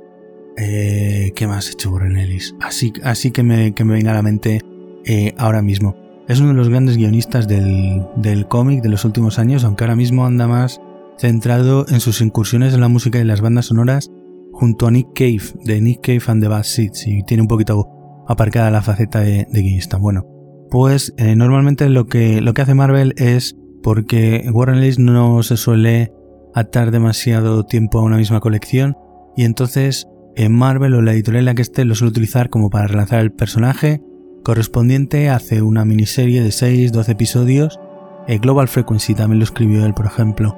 eh, 0.57 1.33
¿qué 1.35 1.47
más 1.47 1.69
ha 1.69 1.73
hecho 1.73 1.91
Warren 1.91 2.17
Ellis? 2.17 2.55
Así, 2.61 2.93
así 3.03 3.31
que, 3.31 3.43
me, 3.43 3.75
que 3.75 3.85
me 3.85 3.95
viene 3.95 4.11
a 4.11 4.15
la 4.15 4.23
mente 4.23 4.61
eh, 5.05 5.35
ahora 5.39 5.63
mismo. 5.63 5.95
Es 6.29 6.41
uno 6.41 6.49
de 6.49 6.57
los 6.57 6.69
grandes 6.69 6.97
guionistas 6.97 7.47
del, 7.47 8.47
cómic 8.49 8.83
de 8.83 8.89
los 8.89 9.05
últimos 9.05 9.39
años, 9.39 9.63
aunque 9.65 9.85
ahora 9.85 9.95
mismo 9.95 10.27
anda 10.27 10.49
más 10.49 10.81
centrado 11.19 11.87
en 11.89 12.01
sus 12.01 12.21
incursiones 12.21 12.75
en 12.75 12.81
la 12.81 12.89
música 12.89 13.21
y 13.21 13.25
las 13.25 13.41
bandas 13.41 13.67
sonoras 13.67 14.11
junto 14.53 14.87
a 14.87 14.91
Nick 14.91 15.09
Cave, 15.15 15.43
de 15.65 15.81
Nick 15.81 16.01
Cave 16.01 16.23
and 16.27 16.43
the 16.43 16.49
Bad 16.49 16.65
Seeds, 16.65 17.07
y 17.07 17.23
tiene 17.23 17.43
un 17.43 17.49
poquito 17.49 18.25
aparcada 18.27 18.73
la 18.73 18.83
faceta 18.83 19.21
de, 19.21 19.47
guionista. 19.53 19.99
Bueno, 19.99 20.27
pues 20.69 21.15
eh, 21.17 21.37
normalmente 21.37 21.89
lo 21.89 22.07
que, 22.07 22.41
lo 22.41 22.55
que 22.55 22.63
hace 22.63 22.75
Marvel 22.75 23.15
es 23.19 23.57
porque 23.83 24.51
Warren 24.53 24.79
Ellis 24.79 24.99
no 24.99 25.45
se 25.45 25.57
suele 25.57 26.13
atar 26.55 26.91
demasiado 26.91 27.65
tiempo 27.65 28.01
a 28.01 28.03
una 28.03 28.17
misma 28.17 28.41
colección, 28.41 28.97
y 29.37 29.45
entonces 29.45 30.09
en 30.35 30.53
Marvel 30.53 30.95
o 30.95 31.03
la 31.03 31.13
editorial 31.13 31.43
en 31.43 31.47
la 31.47 31.55
que 31.55 31.63
esté 31.63 31.85
lo 31.85 31.95
suele 31.95 32.11
utilizar 32.11 32.51
como 32.51 32.69
para 32.69 32.89
relanzar 32.89 33.21
el 33.21 33.31
personaje 33.31 34.03
correspondiente 34.47 35.29
hace 35.29 35.61
una 35.61 35.85
miniserie 35.85 36.41
de 36.41 36.51
6-12 36.51 37.09
episodios. 37.09 37.81
Eh, 38.29 38.39
Global 38.39 38.69
Frequency 38.69 39.13
también 39.13 39.41
lo 39.41 39.45
escribió 39.45 39.85
él, 39.85 39.93
por 39.93 40.07
ejemplo. 40.07 40.57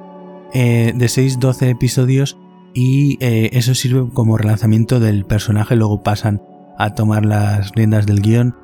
Eh, 0.53 0.93
de 0.95 1.07
6-12 1.07 1.69
episodios 1.71 2.37
y 2.75 3.17
eh, 3.19 3.49
eso 3.53 3.73
sirve 3.73 4.07
como 4.13 4.37
relanzamiento 4.37 4.99
del 4.99 5.25
personaje. 5.25 5.75
Luego 5.75 6.03
pasan 6.03 6.39
a 6.77 6.93
tomar 6.93 7.25
las 7.25 7.71
riendas 7.71 8.05
del 8.05 8.21
guion 8.21 8.55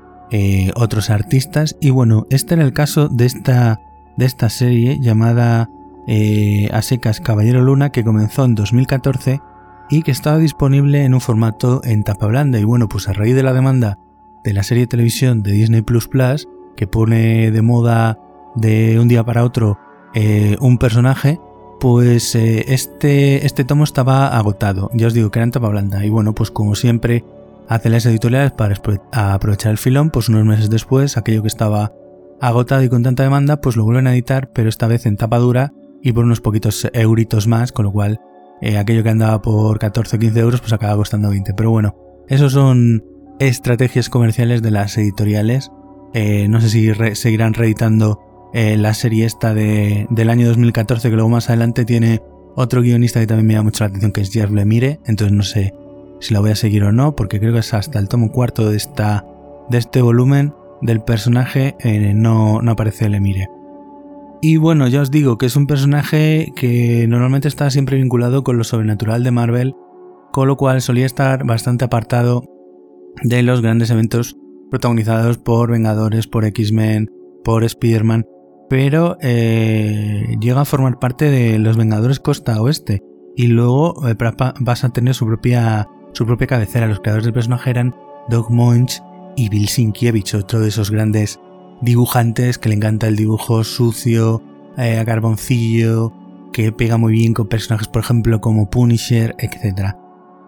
otros 0.75 1.09
artistas. 1.09 1.75
Y 1.81 1.89
bueno, 1.89 2.27
este 2.29 2.53
era 2.53 2.63
el 2.63 2.73
caso 2.73 3.07
de 3.07 3.25
esta, 3.25 3.79
de 4.17 4.25
esta 4.25 4.49
serie 4.49 4.99
llamada 5.01 5.71
A 6.71 6.81
Caballero 7.23 7.63
Luna 7.63 7.91
que 7.91 8.03
comenzó 8.03 8.45
en 8.45 8.53
2014 8.53 9.39
y 9.89 10.03
que 10.03 10.11
estaba 10.11 10.38
disponible 10.38 11.03
en 11.03 11.15
un 11.15 11.21
formato 11.21 11.81
en 11.83 12.03
tapa 12.03 12.27
blanda. 12.27 12.59
Y 12.59 12.63
bueno, 12.63 12.88
pues 12.88 13.07
a 13.07 13.13
raíz 13.13 13.33
de 13.33 13.43
la 13.43 13.53
demanda 13.53 13.97
de 14.45 14.53
la 14.53 14.63
serie 14.63 14.84
de 14.84 14.88
televisión 14.88 15.43
de 15.43 15.51
Disney 15.51 15.81
Plus 15.81 16.08
Plus 16.08 16.47
que 16.77 16.88
pone 16.88 17.51
de 17.51 17.62
moda 17.62 18.19
de 18.55 18.99
un 18.99 19.08
día 19.08 19.25
para 19.25 19.43
otro 19.43 19.77
eh, 20.13 20.55
un 20.62 20.77
personaje, 20.77 21.39
pues 21.79 22.36
eh, 22.36 22.65
este, 22.69 23.45
este 23.45 23.65
tomo 23.65 23.84
estaba 23.84 24.38
agotado. 24.38 24.89
Ya 24.93 25.08
os 25.08 25.13
digo 25.13 25.29
que 25.29 25.39
era 25.39 25.43
en 25.43 25.51
tapa 25.51 25.67
blanda. 25.67 26.05
Y 26.05 26.10
bueno, 26.10 26.34
pues 26.34 26.51
como 26.51 26.75
siempre 26.75 27.25
hacen 27.67 27.91
las 27.91 28.05
editoriales 28.05 28.51
para 28.51 28.75
aprovechar 29.12 29.71
el 29.71 29.77
filón, 29.77 30.12
pues 30.12 30.29
unos 30.29 30.45
meses 30.45 30.69
después, 30.69 31.17
aquello 31.17 31.41
que 31.41 31.47
estaba 31.47 31.91
agotado 32.39 32.84
y 32.84 32.89
con 32.89 33.03
tanta 33.03 33.23
demanda, 33.23 33.60
pues 33.60 33.75
lo 33.75 33.84
vuelven 33.84 34.08
a 34.08 34.13
editar, 34.13 34.51
pero 34.53 34.69
esta 34.69 34.88
vez 34.88 35.05
en 35.05 35.17
tapa 35.17 35.38
dura 35.38 35.73
y 36.01 36.13
por 36.13 36.23
unos 36.23 36.39
poquitos 36.39 36.88
euritos 36.93 37.47
más, 37.47 37.71
con 37.71 37.86
lo 37.86 37.91
cual 37.91 38.21
eh, 38.62 38.77
aquello 38.77 39.03
que 39.03 39.10
andaba 39.10 39.41
por 39.41 39.79
14 39.79 40.15
o 40.15 40.19
15 40.19 40.39
euros, 40.39 40.62
pues 40.62 40.71
acaba 40.71 40.95
costando 40.95 41.29
20. 41.29 41.53
Pero 41.55 41.71
bueno, 41.71 41.95
esos 42.27 42.53
son 42.53 43.03
estrategias 43.39 44.09
comerciales 44.09 44.61
de 44.61 44.71
las 44.71 44.97
editoriales. 44.97 45.71
Eh, 46.13 46.47
no 46.47 46.61
sé 46.61 46.69
si 46.69 46.91
seguirán 47.15 47.53
reeditando 47.53 48.19
eh, 48.53 48.77
la 48.77 48.93
serie 48.93 49.25
esta 49.25 49.53
de, 49.53 50.07
del 50.09 50.29
año 50.29 50.47
2014, 50.47 51.09
que 51.09 51.15
luego 51.15 51.29
más 51.29 51.49
adelante 51.49 51.85
tiene 51.85 52.21
otro 52.55 52.81
guionista 52.81 53.19
que 53.19 53.27
también 53.27 53.47
me 53.47 53.53
llama 53.53 53.65
mucho 53.65 53.83
la 53.83 53.89
atención, 53.89 54.11
que 54.11 54.21
es 54.21 54.31
Jeff 54.31 54.51
Lemire. 54.51 54.99
Entonces 55.05 55.35
no 55.35 55.43
sé 55.43 55.73
si 56.21 56.33
la 56.33 56.39
voy 56.39 56.51
a 56.51 56.55
seguir 56.55 56.83
o 56.83 56.91
no, 56.91 57.15
porque 57.15 57.39
creo 57.39 57.53
que 57.53 57.59
es 57.59 57.73
hasta 57.73 57.99
el 57.99 58.07
tomo 58.07 58.31
cuarto 58.31 58.69
de, 58.69 58.77
esta, 58.77 59.25
de 59.69 59.77
este 59.77 60.01
volumen 60.01 60.53
del 60.81 61.01
personaje 61.01 61.75
eh, 61.79 62.13
no, 62.13 62.61
no 62.61 62.71
aparece 62.71 63.09
Lemire. 63.09 63.49
Y 64.41 64.57
bueno, 64.57 64.87
ya 64.87 65.01
os 65.01 65.11
digo 65.11 65.37
que 65.37 65.47
es 65.47 65.55
un 65.55 65.67
personaje 65.67 66.53
que 66.55 67.07
normalmente 67.07 67.47
está 67.47 67.69
siempre 67.71 67.97
vinculado 67.97 68.43
con 68.43 68.57
lo 68.57 68.63
sobrenatural 68.63 69.23
de 69.23 69.31
Marvel, 69.31 69.75
con 70.31 70.47
lo 70.47 70.55
cual 70.55 70.81
solía 70.81 71.05
estar 71.05 71.45
bastante 71.45 71.85
apartado 71.85 72.43
de 73.23 73.43
los 73.43 73.62
grandes 73.62 73.89
eventos 73.89 74.38
protagonizados 74.69 75.38
por 75.38 75.71
Vengadores, 75.71 76.28
por 76.28 76.45
X-Men, 76.45 77.12
por 77.43 77.63
Spider-Man, 77.63 78.25
pero 78.69 79.17
eh, 79.21 80.36
llega 80.39 80.62
a 80.62 80.65
formar 80.65 80.99
parte 80.99 81.30
de 81.30 81.60
los 81.60 81.78
Vengadores 81.78 82.19
Costa 82.19 82.62
Oeste 82.62 83.01
y 83.36 83.47
luego 83.47 84.08
eh, 84.08 84.15
vas 84.60 84.84
a 84.84 84.89
tener 84.89 85.13
su 85.13 85.25
propia, 85.25 85.88
su 86.13 86.25
propia 86.25 86.47
cabecera. 86.47 86.88
Los 86.88 86.99
creadores 86.99 87.25
del 87.25 87.34
personaje 87.34 87.69
eran 87.69 87.95
Doug 88.30 88.49
Moench 88.49 89.01
y 89.36 89.49
Bill 89.49 89.67
Sienkiewicz, 89.67 90.34
otro 90.34 90.60
de 90.60 90.69
esos 90.69 90.89
grandes 90.89 91.39
dibujantes 91.82 92.58
que 92.58 92.69
le 92.69 92.75
encanta 92.75 93.08
el 93.08 93.15
dibujo 93.15 93.63
sucio, 93.63 94.41
eh, 94.78 94.97
a 94.97 95.06
carboncillo, 95.06 96.13
que 96.54 96.71
pega 96.71 96.97
muy 96.97 97.13
bien 97.13 97.34
con 97.34 97.47
personajes, 97.47 97.88
por 97.88 98.01
ejemplo, 98.01 98.41
como 98.41 98.69
Punisher, 98.69 99.36
etc. 99.39 99.95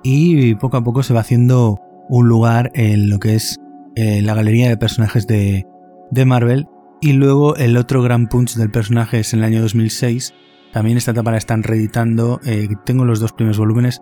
Y 0.04 0.56
poco 0.56 0.78
a 0.78 0.84
poco 0.84 1.04
se 1.04 1.14
va 1.14 1.20
haciendo 1.20 1.80
un 2.10 2.28
lugar 2.28 2.72
en 2.74 3.10
lo 3.10 3.20
que 3.20 3.36
es 3.36 3.58
eh, 3.96 4.22
la 4.22 4.34
galería 4.34 4.70
de 4.70 4.78
personajes 4.78 5.28
de, 5.28 5.65
de, 6.12 6.26
Marvel. 6.26 6.67
Y 7.02 7.13
luego 7.13 7.56
el 7.56 7.78
otro 7.78 8.02
gran 8.02 8.28
punch 8.28 8.56
del 8.56 8.72
personaje 8.72 9.20
es 9.20 9.34
en 9.34 9.39
el 9.39 9.46
año 9.46 9.62
2006. 9.62 10.34
También 10.74 10.98
esta 10.98 11.12
etapa 11.12 11.32
la 11.32 11.38
están 11.38 11.63
reeditando. 11.63 12.39
Eh, 12.46 12.67
tengo 12.86 13.06
los 13.06 13.20
dos 13.20 13.34
primeros 13.34 13.58
volúmenes. 13.58 14.02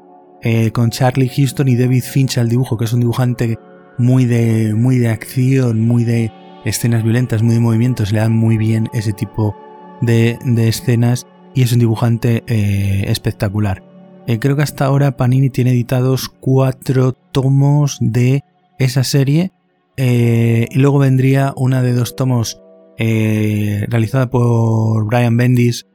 con 0.73 0.91
Charlie 0.91 1.29
Houston 1.29 1.67
y 1.67 1.75
David 1.75 2.03
Finch 2.03 2.37
al 2.37 2.49
dibujo, 2.49 2.77
que 2.77 2.85
es 2.85 2.93
un 2.93 2.99
dibujante 2.99 3.57
muy 3.97 4.25
de, 4.25 4.73
muy 4.75 4.97
de 4.97 5.09
acción, 5.09 5.81
muy 5.81 6.03
de 6.03 6.31
escenas 6.65 7.03
violentas, 7.03 7.43
muy 7.43 7.55
de 7.55 7.61
movimientos. 7.61 8.11
Le 8.11 8.19
dan 8.19 8.33
muy 8.33 8.57
bien 8.57 8.89
ese 8.93 9.13
tipo 9.13 9.55
de, 10.01 10.37
escenas 10.57 11.25
y 11.53 11.61
es 11.61 11.71
un 11.71 11.79
dibujante 11.79 12.43
eh, 12.47 13.05
espectacular. 13.07 13.83
Eh, 14.27 14.39
creo 14.39 14.55
que 14.55 14.63
hasta 14.63 14.85
ahora 14.85 15.17
Panini 15.17 15.49
tiene 15.49 15.71
editados 15.71 16.29
cuatro 16.29 17.13
tomos 17.13 17.97
de 18.01 18.43
esa 18.79 19.03
serie 19.03 19.51
eh, 19.97 20.67
y 20.71 20.79
luego 20.79 20.99
vendría 20.99 21.53
una 21.55 21.81
de 21.81 21.93
dos 21.93 22.15
tomos 22.15 22.61
realizada 22.97 24.29
por 24.29 25.05
Brian 25.05 25.35
Bendis 25.35 25.85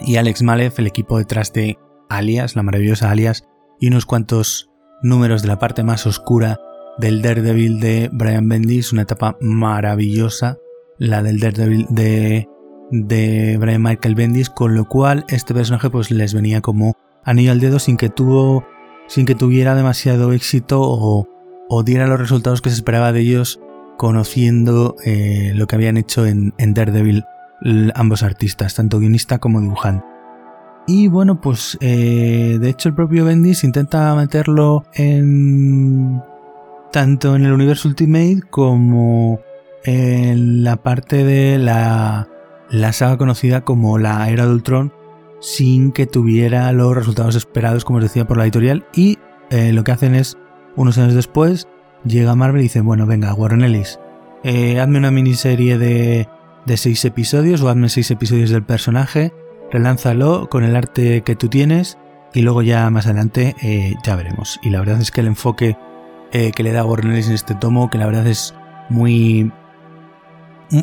y 0.00 0.16
Alex 0.16 0.42
Malev, 0.42 0.74
el 0.76 0.86
equipo 0.86 1.16
detrás 1.16 1.54
de 1.54 1.78
Alias, 2.10 2.54
la 2.54 2.62
maravillosa 2.62 3.10
Alias, 3.10 3.44
y 3.80 3.88
unos 3.88 4.04
cuantos 4.04 4.68
números 5.02 5.40
de 5.40 5.48
la 5.48 5.58
parte 5.58 5.84
más 5.84 6.06
oscura 6.06 6.60
del 6.98 7.22
Daredevil 7.22 7.80
de 7.80 8.10
Brian 8.12 8.46
Bendis, 8.46 8.92
una 8.92 9.02
etapa 9.02 9.38
maravillosa, 9.40 10.58
la 10.98 11.22
del 11.22 11.40
Daredevil 11.40 11.86
de 11.88 12.46
de 12.90 13.58
Brian 13.58 13.82
Michael 13.82 14.14
Bendis, 14.14 14.50
con 14.50 14.74
lo 14.74 14.86
cual 14.86 15.24
este 15.28 15.54
personaje 15.54 15.90
pues 15.90 16.10
les 16.10 16.34
venía 16.34 16.60
como 16.60 16.96
anillo 17.24 17.52
al 17.52 17.60
dedo 17.60 17.78
sin 17.78 17.96
que 17.96 18.08
tuvo 18.08 18.64
sin 19.06 19.26
que 19.26 19.34
tuviera 19.34 19.74
demasiado 19.74 20.32
éxito 20.32 20.80
o, 20.82 21.26
diera 21.82 22.06
los 22.06 22.20
resultados 22.20 22.60
que 22.60 22.70
se 22.70 22.76
esperaba 22.76 23.12
de 23.12 23.20
ellos 23.20 23.60
conociendo 23.96 24.96
eh, 25.04 25.52
lo 25.54 25.66
que 25.66 25.76
habían 25.76 25.96
hecho 25.96 26.26
en, 26.26 26.52
Daredevil 26.58 27.24
ambos 27.94 28.22
artistas, 28.22 28.74
tanto 28.74 28.98
guionista 29.00 29.38
como 29.38 29.60
dibujante. 29.60 30.04
Y 30.86 31.08
bueno, 31.08 31.40
pues 31.40 31.76
eh, 31.80 32.58
de 32.60 32.70
hecho 32.70 32.88
el 32.88 32.94
propio 32.94 33.24
Bendis 33.24 33.64
intenta 33.64 34.14
meterlo 34.14 34.84
en 34.94 36.22
tanto 36.92 37.34
en 37.34 37.44
el 37.44 37.52
universo 37.52 37.88
Ultimate 37.88 38.40
como 38.48 39.40
en 39.84 40.64
la 40.64 40.76
parte 40.76 41.24
de 41.24 41.58
la 41.58 42.28
la 42.70 42.92
saga 42.92 43.16
conocida 43.16 43.62
como 43.62 43.98
la 43.98 44.28
Era 44.28 44.46
de 44.46 44.52
Ultron 44.52 44.92
sin 45.40 45.92
que 45.92 46.06
tuviera 46.06 46.70
los 46.72 46.94
resultados 46.94 47.36
esperados, 47.36 47.84
como 47.84 47.98
os 47.98 48.04
decía, 48.04 48.26
por 48.26 48.36
la 48.36 48.44
editorial. 48.44 48.86
Y 48.92 49.18
eh, 49.50 49.72
lo 49.72 49.84
que 49.84 49.92
hacen 49.92 50.14
es, 50.14 50.36
unos 50.76 50.98
años 50.98 51.14
después, 51.14 51.68
llega 52.04 52.34
Marvel 52.34 52.60
y 52.60 52.64
dice, 52.64 52.80
bueno, 52.80 53.06
venga, 53.06 53.34
Warren 53.34 53.62
Ellis, 53.62 53.98
eh, 54.44 54.80
hazme 54.80 54.98
una 54.98 55.10
miniserie 55.10 55.78
de, 55.78 56.28
de 56.66 56.76
seis 56.76 57.04
episodios 57.04 57.62
o 57.62 57.68
hazme 57.68 57.88
seis 57.88 58.10
episodios 58.10 58.50
del 58.50 58.64
personaje, 58.64 59.32
relánzalo 59.70 60.48
con 60.48 60.64
el 60.64 60.76
arte 60.76 61.22
que 61.22 61.36
tú 61.36 61.48
tienes 61.48 61.98
y 62.34 62.42
luego 62.42 62.62
ya 62.62 62.88
más 62.90 63.06
adelante 63.06 63.56
eh, 63.62 63.94
ya 64.04 64.16
veremos. 64.16 64.60
Y 64.62 64.70
la 64.70 64.80
verdad 64.80 65.00
es 65.00 65.10
que 65.10 65.20
el 65.20 65.28
enfoque 65.28 65.76
que 66.30 66.62
le 66.62 66.72
da 66.72 66.84
Warren 66.84 67.12
Ellis 67.12 67.28
en 67.28 67.34
este 67.34 67.54
tomo, 67.54 67.88
que 67.88 67.96
la 67.96 68.04
verdad 68.04 68.26
es 68.26 68.54
muy 68.90 69.50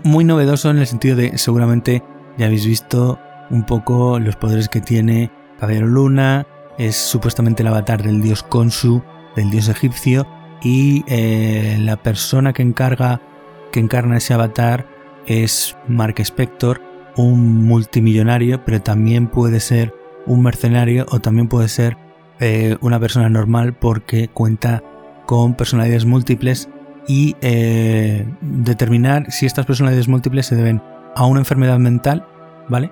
muy 0.04 0.24
novedoso 0.24 0.70
en 0.70 0.80
el 0.80 0.88
sentido 0.88 1.16
de 1.16 1.38
seguramente 1.38 2.04
ya 2.38 2.48
habéis 2.48 2.66
visto 2.66 3.20
un 3.50 3.64
poco 3.64 4.20
los 4.20 4.36
poderes 4.36 4.70
que 4.70 4.82
tiene 4.82 5.32
Caballero 5.60 5.88
Luna, 5.88 6.48
es 6.78 6.96
supuestamente 6.96 7.64
el 7.64 7.68
avatar 7.68 8.04
del 8.04 8.22
dios 8.22 8.44
Khonsu, 8.44 9.02
del 9.36 9.50
dios 9.50 9.70
egipcio, 9.70 10.28
y 10.62 11.04
eh, 11.08 11.78
la 11.80 11.98
persona 11.98 12.54
que 12.54 12.62
encarga, 12.62 13.22
que 13.72 13.80
encarna 13.80 14.18
ese 14.18 14.34
avatar 14.34 14.88
es 15.26 15.76
Mark 15.88 16.16
Spector, 16.20 16.82
un 17.16 17.66
multimillonario, 17.66 18.64
pero 18.66 18.82
también 18.82 19.28
puede 19.28 19.60
ser 19.60 19.94
un 20.26 20.42
mercenario 20.42 21.06
o 21.10 21.20
también 21.20 21.48
puede 21.48 21.70
ser 21.70 21.98
eh, 22.40 22.78
una 22.82 23.00
persona 23.00 23.30
normal 23.30 23.74
porque 23.74 24.28
cuenta 24.28 24.84
con 25.26 25.54
personalidades 25.54 26.06
múltiples 26.06 26.70
y 27.08 27.36
eh, 27.42 28.26
determinar 28.42 29.32
si 29.32 29.46
estas 29.46 29.66
personalidades 29.66 30.08
múltiples 30.08 30.46
se 30.48 30.56
deben 30.56 30.82
a 31.16 31.26
una 31.26 31.40
enfermedad 31.40 31.80
mental, 31.80 32.26
¿vale? 32.68 32.92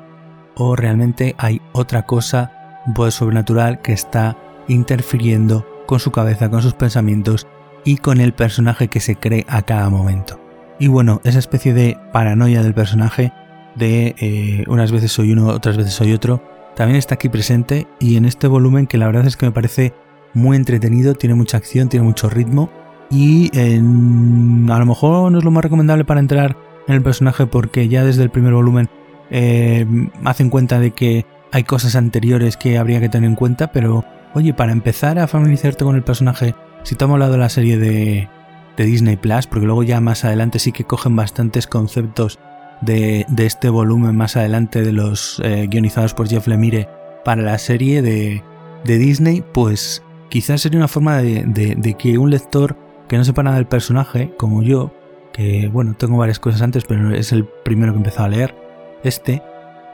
O 0.56 0.76
realmente 0.76 1.36
hay 1.38 1.62
otra 1.72 2.04
cosa, 2.06 2.82
un 2.86 2.94
poder 2.94 3.12
sobrenatural 3.12 3.82
que 3.82 3.94
está 3.94 4.38
interfiriendo 4.68 5.66
con 5.86 6.00
su 6.00 6.12
cabeza, 6.12 6.50
con 6.50 6.62
sus 6.62 6.74
pensamientos 6.74 7.48
y 7.84 7.98
con 7.98 8.20
el 8.20 8.34
personaje 8.34 8.88
que 8.88 9.00
se 9.00 9.16
cree 9.16 9.46
a 9.50 9.62
cada 9.64 9.90
momento. 9.90 10.40
Y 10.80 10.88
bueno, 10.88 11.22
esa 11.24 11.40
especie 11.40 11.74
de 11.74 11.98
paranoia 12.12 12.64
del 12.64 12.74
personaje, 12.74 13.32
de 13.76 14.16
eh, 14.20 14.64
unas 14.68 14.92
veces 14.92 15.12
soy 15.12 15.32
uno, 15.32 15.48
otras 15.48 15.78
veces 15.78 15.94
soy 15.94 16.14
otro, 16.14 16.42
también 16.76 16.98
está 16.98 17.16
aquí 17.16 17.30
presente 17.30 17.88
y 18.00 18.18
en 18.18 18.26
este 18.26 18.48
volumen 18.48 18.88
que 18.88 18.98
la 18.98 19.06
verdad 19.06 19.26
es 19.28 19.38
que 19.38 19.46
me 19.46 19.52
parece 19.52 19.94
muy 20.34 20.58
entretenido, 20.58 21.14
tiene 21.14 21.36
mucha 21.36 21.58
acción, 21.58 21.90
tiene 21.90 22.06
mucho 22.06 22.30
ritmo 22.30 22.70
y 23.10 23.52
a 23.56 24.80
lo 24.80 24.86
mejor 24.86 25.32
no 25.32 25.38
es 25.38 25.44
lo 25.44 25.52
más 25.52 25.64
recomendable 25.64 26.06
para 26.06 26.20
entrar 26.20 26.58
en 26.88 26.96
el 26.96 27.04
personaje 27.04 27.46
porque 27.46 27.88
ya 27.88 28.04
desde 28.04 28.24
el 28.24 28.32
primer 28.32 28.54
volumen 28.54 28.90
eh, 29.36 29.86
hacen 30.24 30.52
cuenta 30.52 30.80
de 30.80 30.92
que 30.92 31.26
hay 31.52 31.64
cosas 31.64 31.96
anteriores 31.96 32.56
que 32.56 32.78
habría 32.78 33.02
que 33.02 33.10
tener 33.10 33.28
en 33.28 33.36
cuenta, 33.36 33.72
pero 33.72 34.06
oye, 34.34 34.54
para 34.54 34.72
empezar 34.72 35.18
a 35.18 35.28
familiarizarte 35.28 35.84
con 35.84 35.96
el 35.96 36.04
personaje, 36.04 36.56
si 36.84 36.96
te 36.96 37.04
hablado 37.04 37.34
de 37.34 37.38
la 37.40 37.50
serie 37.50 37.78
de, 37.78 38.30
Disney 38.78 39.18
Plus, 39.18 39.48
porque 39.48 39.66
luego 39.66 39.84
ya 39.84 40.00
más 40.02 40.24
adelante 40.24 40.60
sí 40.60 40.72
que 40.72 40.84
cogen 40.84 41.16
bastantes 41.16 41.68
conceptos 41.68 42.40
de, 42.82 43.26
este 43.38 43.70
volumen 43.70 44.16
más 44.16 44.38
adelante 44.38 44.84
de 44.84 44.92
los 44.92 45.42
eh, 45.44 45.68
guionizados 45.70 46.14
por 46.14 46.28
Jeff 46.28 46.48
Lemire 46.48 46.88
para 47.26 47.42
la 47.42 47.58
serie 47.58 48.02
de, 48.02 48.44
Disney, 48.86 49.44
pues 49.54 50.04
quizás 50.30 50.62
sería 50.62 50.78
una 50.78 50.88
forma 50.88 51.22
de 51.22 51.96
que 51.98 52.18
un 52.18 52.30
lector 52.30 52.78
que 53.08 53.18
no 53.18 53.24
sepa 53.24 53.44
nada 53.44 53.58
del 53.58 53.66
personaje, 53.66 54.34
como 54.38 54.62
yo, 54.62 54.92
que 55.34 55.70
bueno, 55.70 55.96
tengo 55.98 56.18
varias 56.18 56.40
cosas 56.40 56.62
antes, 56.62 56.86
pero 56.86 57.14
es 57.14 57.32
el 57.32 57.46
primero 57.46 57.94
que 57.94 57.98
he 57.98 58.00
empezado 58.00 58.26
a 58.26 58.30
leer, 58.30 58.56
este, 59.04 59.42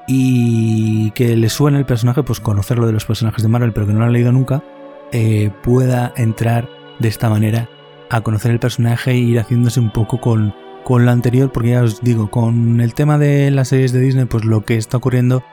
y 0.07 1.11
que 1.11 1.35
le 1.35 1.49
suene 1.49 1.77
el 1.77 1.85
personaje, 1.85 2.23
pues 2.23 2.39
conocerlo 2.39 2.87
de 2.87 2.93
los 2.93 3.05
personajes 3.05 3.43
de 3.43 3.49
Marvel, 3.49 3.73
pero 3.73 3.87
que 3.87 3.93
no 3.93 3.99
lo 3.99 4.05
ha 4.05 4.09
leído 4.09 4.31
nunca, 4.31 4.63
eh, 5.11 5.51
pueda 5.63 6.13
entrar 6.15 6.69
de 6.99 7.07
esta 7.07 7.29
manera 7.29 7.69
a 8.09 8.21
conocer 8.21 8.51
el 8.51 8.59
personaje 8.59 9.11
e 9.11 9.17
ir 9.17 9.39
haciéndose 9.39 9.79
un 9.79 9.91
poco 9.91 10.19
con, 10.19 10.53
con 10.83 11.05
lo 11.05 11.11
anterior, 11.11 11.51
porque 11.51 11.69
ya 11.69 11.83
os 11.83 12.01
digo, 12.01 12.31
con 12.31 12.81
el 12.81 12.93
tema 12.93 13.17
de 13.17 13.51
las 13.51 13.69
series 13.69 13.91
de 13.91 13.99
Disney, 13.99 14.25
pues 14.25 14.45
lo 14.45 14.65
que 14.65 14.77
está 14.77 14.97
ocurriendo 14.97 15.43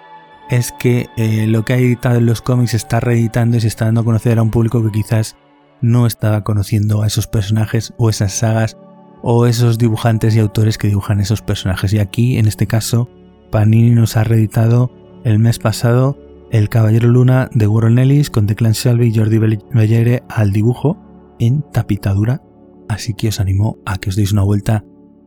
es 0.49 0.73
que 0.73 1.09
eh, 1.16 1.47
lo 1.47 1.64
que 1.64 1.73
ha 1.73 1.79
editado 1.79 2.16
en 2.16 2.27
los 2.27 2.40
cómics 2.40 2.71
se 2.71 2.77
está 2.77 3.01
reeditando 3.01 3.57
y 3.57 3.61
se 3.61 3.69
está 3.69 3.87
dando 3.87 4.03
a 4.03 4.05
conocer 4.05 4.38
a 4.38 4.42
un 4.42 4.51
público 4.51 4.83
que 4.83 4.92
quizás 4.92 5.37
no 5.81 6.07
estaba 6.07 6.45
conociendo 6.45 7.03
a 7.03 7.07
esos 7.07 7.27
personajes 7.27 7.92
o 7.99 8.09
esas 8.09 8.33
sagas 8.33 8.77
o 9.23 9.47
esos 9.47 9.79
dibujantes 9.79 10.35
y 10.35 10.40
autores 10.40 10.79
que 10.79 10.88
dibujan 10.88 11.21
esos 11.21 11.42
personajes. 11.42 11.92
Y 11.92 11.99
aquí, 11.99 12.38
en 12.38 12.47
este 12.47 12.66
caso, 12.66 13.09
Panini 13.50 13.90
nos 13.90 14.16
ha 14.16 14.24
reeditado 14.24 14.90
el 15.24 15.38
mes 15.38 15.59
pasado 15.59 16.18
El 16.50 16.68
Caballero 16.68 17.09
Luna 17.09 17.50
de 17.52 17.66
Warren 17.66 17.98
Ellis 17.98 18.30
con 18.30 18.46
Declan 18.46 18.72
Shelby 18.72 19.09
y 19.09 19.14
Jordi 19.14 19.38
Bellere 19.38 20.22
al 20.28 20.52
dibujo 20.52 20.98
en 21.38 21.62
tapitadura. 21.72 22.42
Así 22.88 23.14
que 23.14 23.28
os 23.28 23.40
animo 23.40 23.78
a 23.85 23.98
que 23.98 24.11
os 24.11 24.16
deis 24.16 24.32
una 24.32 24.42
vuelta 24.42 24.85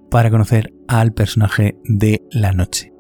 para 0.10 0.32
conocer 0.32 0.74
al 0.88 1.14
personaje 1.14 1.78
de 1.84 2.24
la 2.32 2.54
noche. 2.54 2.94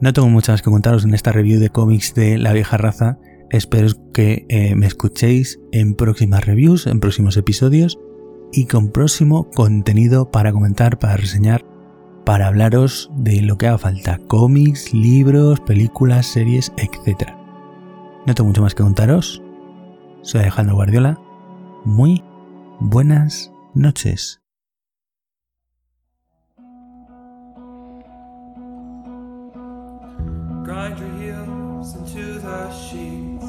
No 0.00 0.12
tengo 0.12 0.28
mucho 0.28 0.52
más 0.52 0.62
que 0.62 0.70
contaros 0.70 1.04
en 1.04 1.14
esta 1.14 1.32
review 1.32 1.60
de 1.60 1.70
cómics 1.70 2.14
de 2.14 2.38
la 2.38 2.52
vieja 2.52 2.76
raza 2.76 3.18
Espero 3.54 3.88
que 4.12 4.46
eh, 4.48 4.74
me 4.74 4.86
escuchéis 4.86 5.60
en 5.70 5.94
próximas 5.94 6.44
reviews, 6.44 6.88
en 6.88 6.98
próximos 6.98 7.36
episodios 7.36 8.00
y 8.52 8.66
con 8.66 8.90
próximo 8.90 9.48
contenido 9.50 10.32
para 10.32 10.52
comentar, 10.52 10.98
para 10.98 11.16
reseñar, 11.16 11.64
para 12.24 12.46
hablaros 12.46 13.10
de 13.14 13.42
lo 13.42 13.58
que 13.58 13.68
haga 13.68 13.78
falta, 13.78 14.18
cómics, 14.28 14.92
libros, 14.94 15.60
películas, 15.60 16.26
series, 16.26 16.72
etc. 16.76 17.30
No 18.26 18.34
tengo 18.34 18.48
mucho 18.48 18.62
más 18.62 18.74
que 18.74 18.82
contaros. 18.82 19.42
Soy 20.22 20.40
Alejandro 20.40 20.76
Guardiola. 20.76 21.18
Muy 21.84 22.24
buenas 22.80 23.52
noches. 23.74 24.40
Grind 30.64 30.98
your 30.98 31.10
heels 31.20 31.94
into 31.94 32.40
the 32.40 32.70
sheets. 32.72 33.44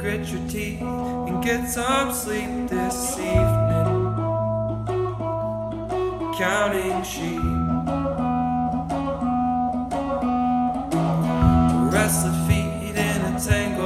Grit 0.00 0.26
your 0.32 0.48
teeth 0.48 0.80
and 0.80 1.44
get 1.44 1.68
some 1.68 2.14
sleep 2.14 2.68
this 2.70 3.18
evening. 3.18 3.47
counting 6.38 7.02
sheep. 7.02 7.40
Restless 11.92 12.36
feet 12.46 12.94
in 12.94 13.34
a 13.34 13.40
tangle. 13.40 13.77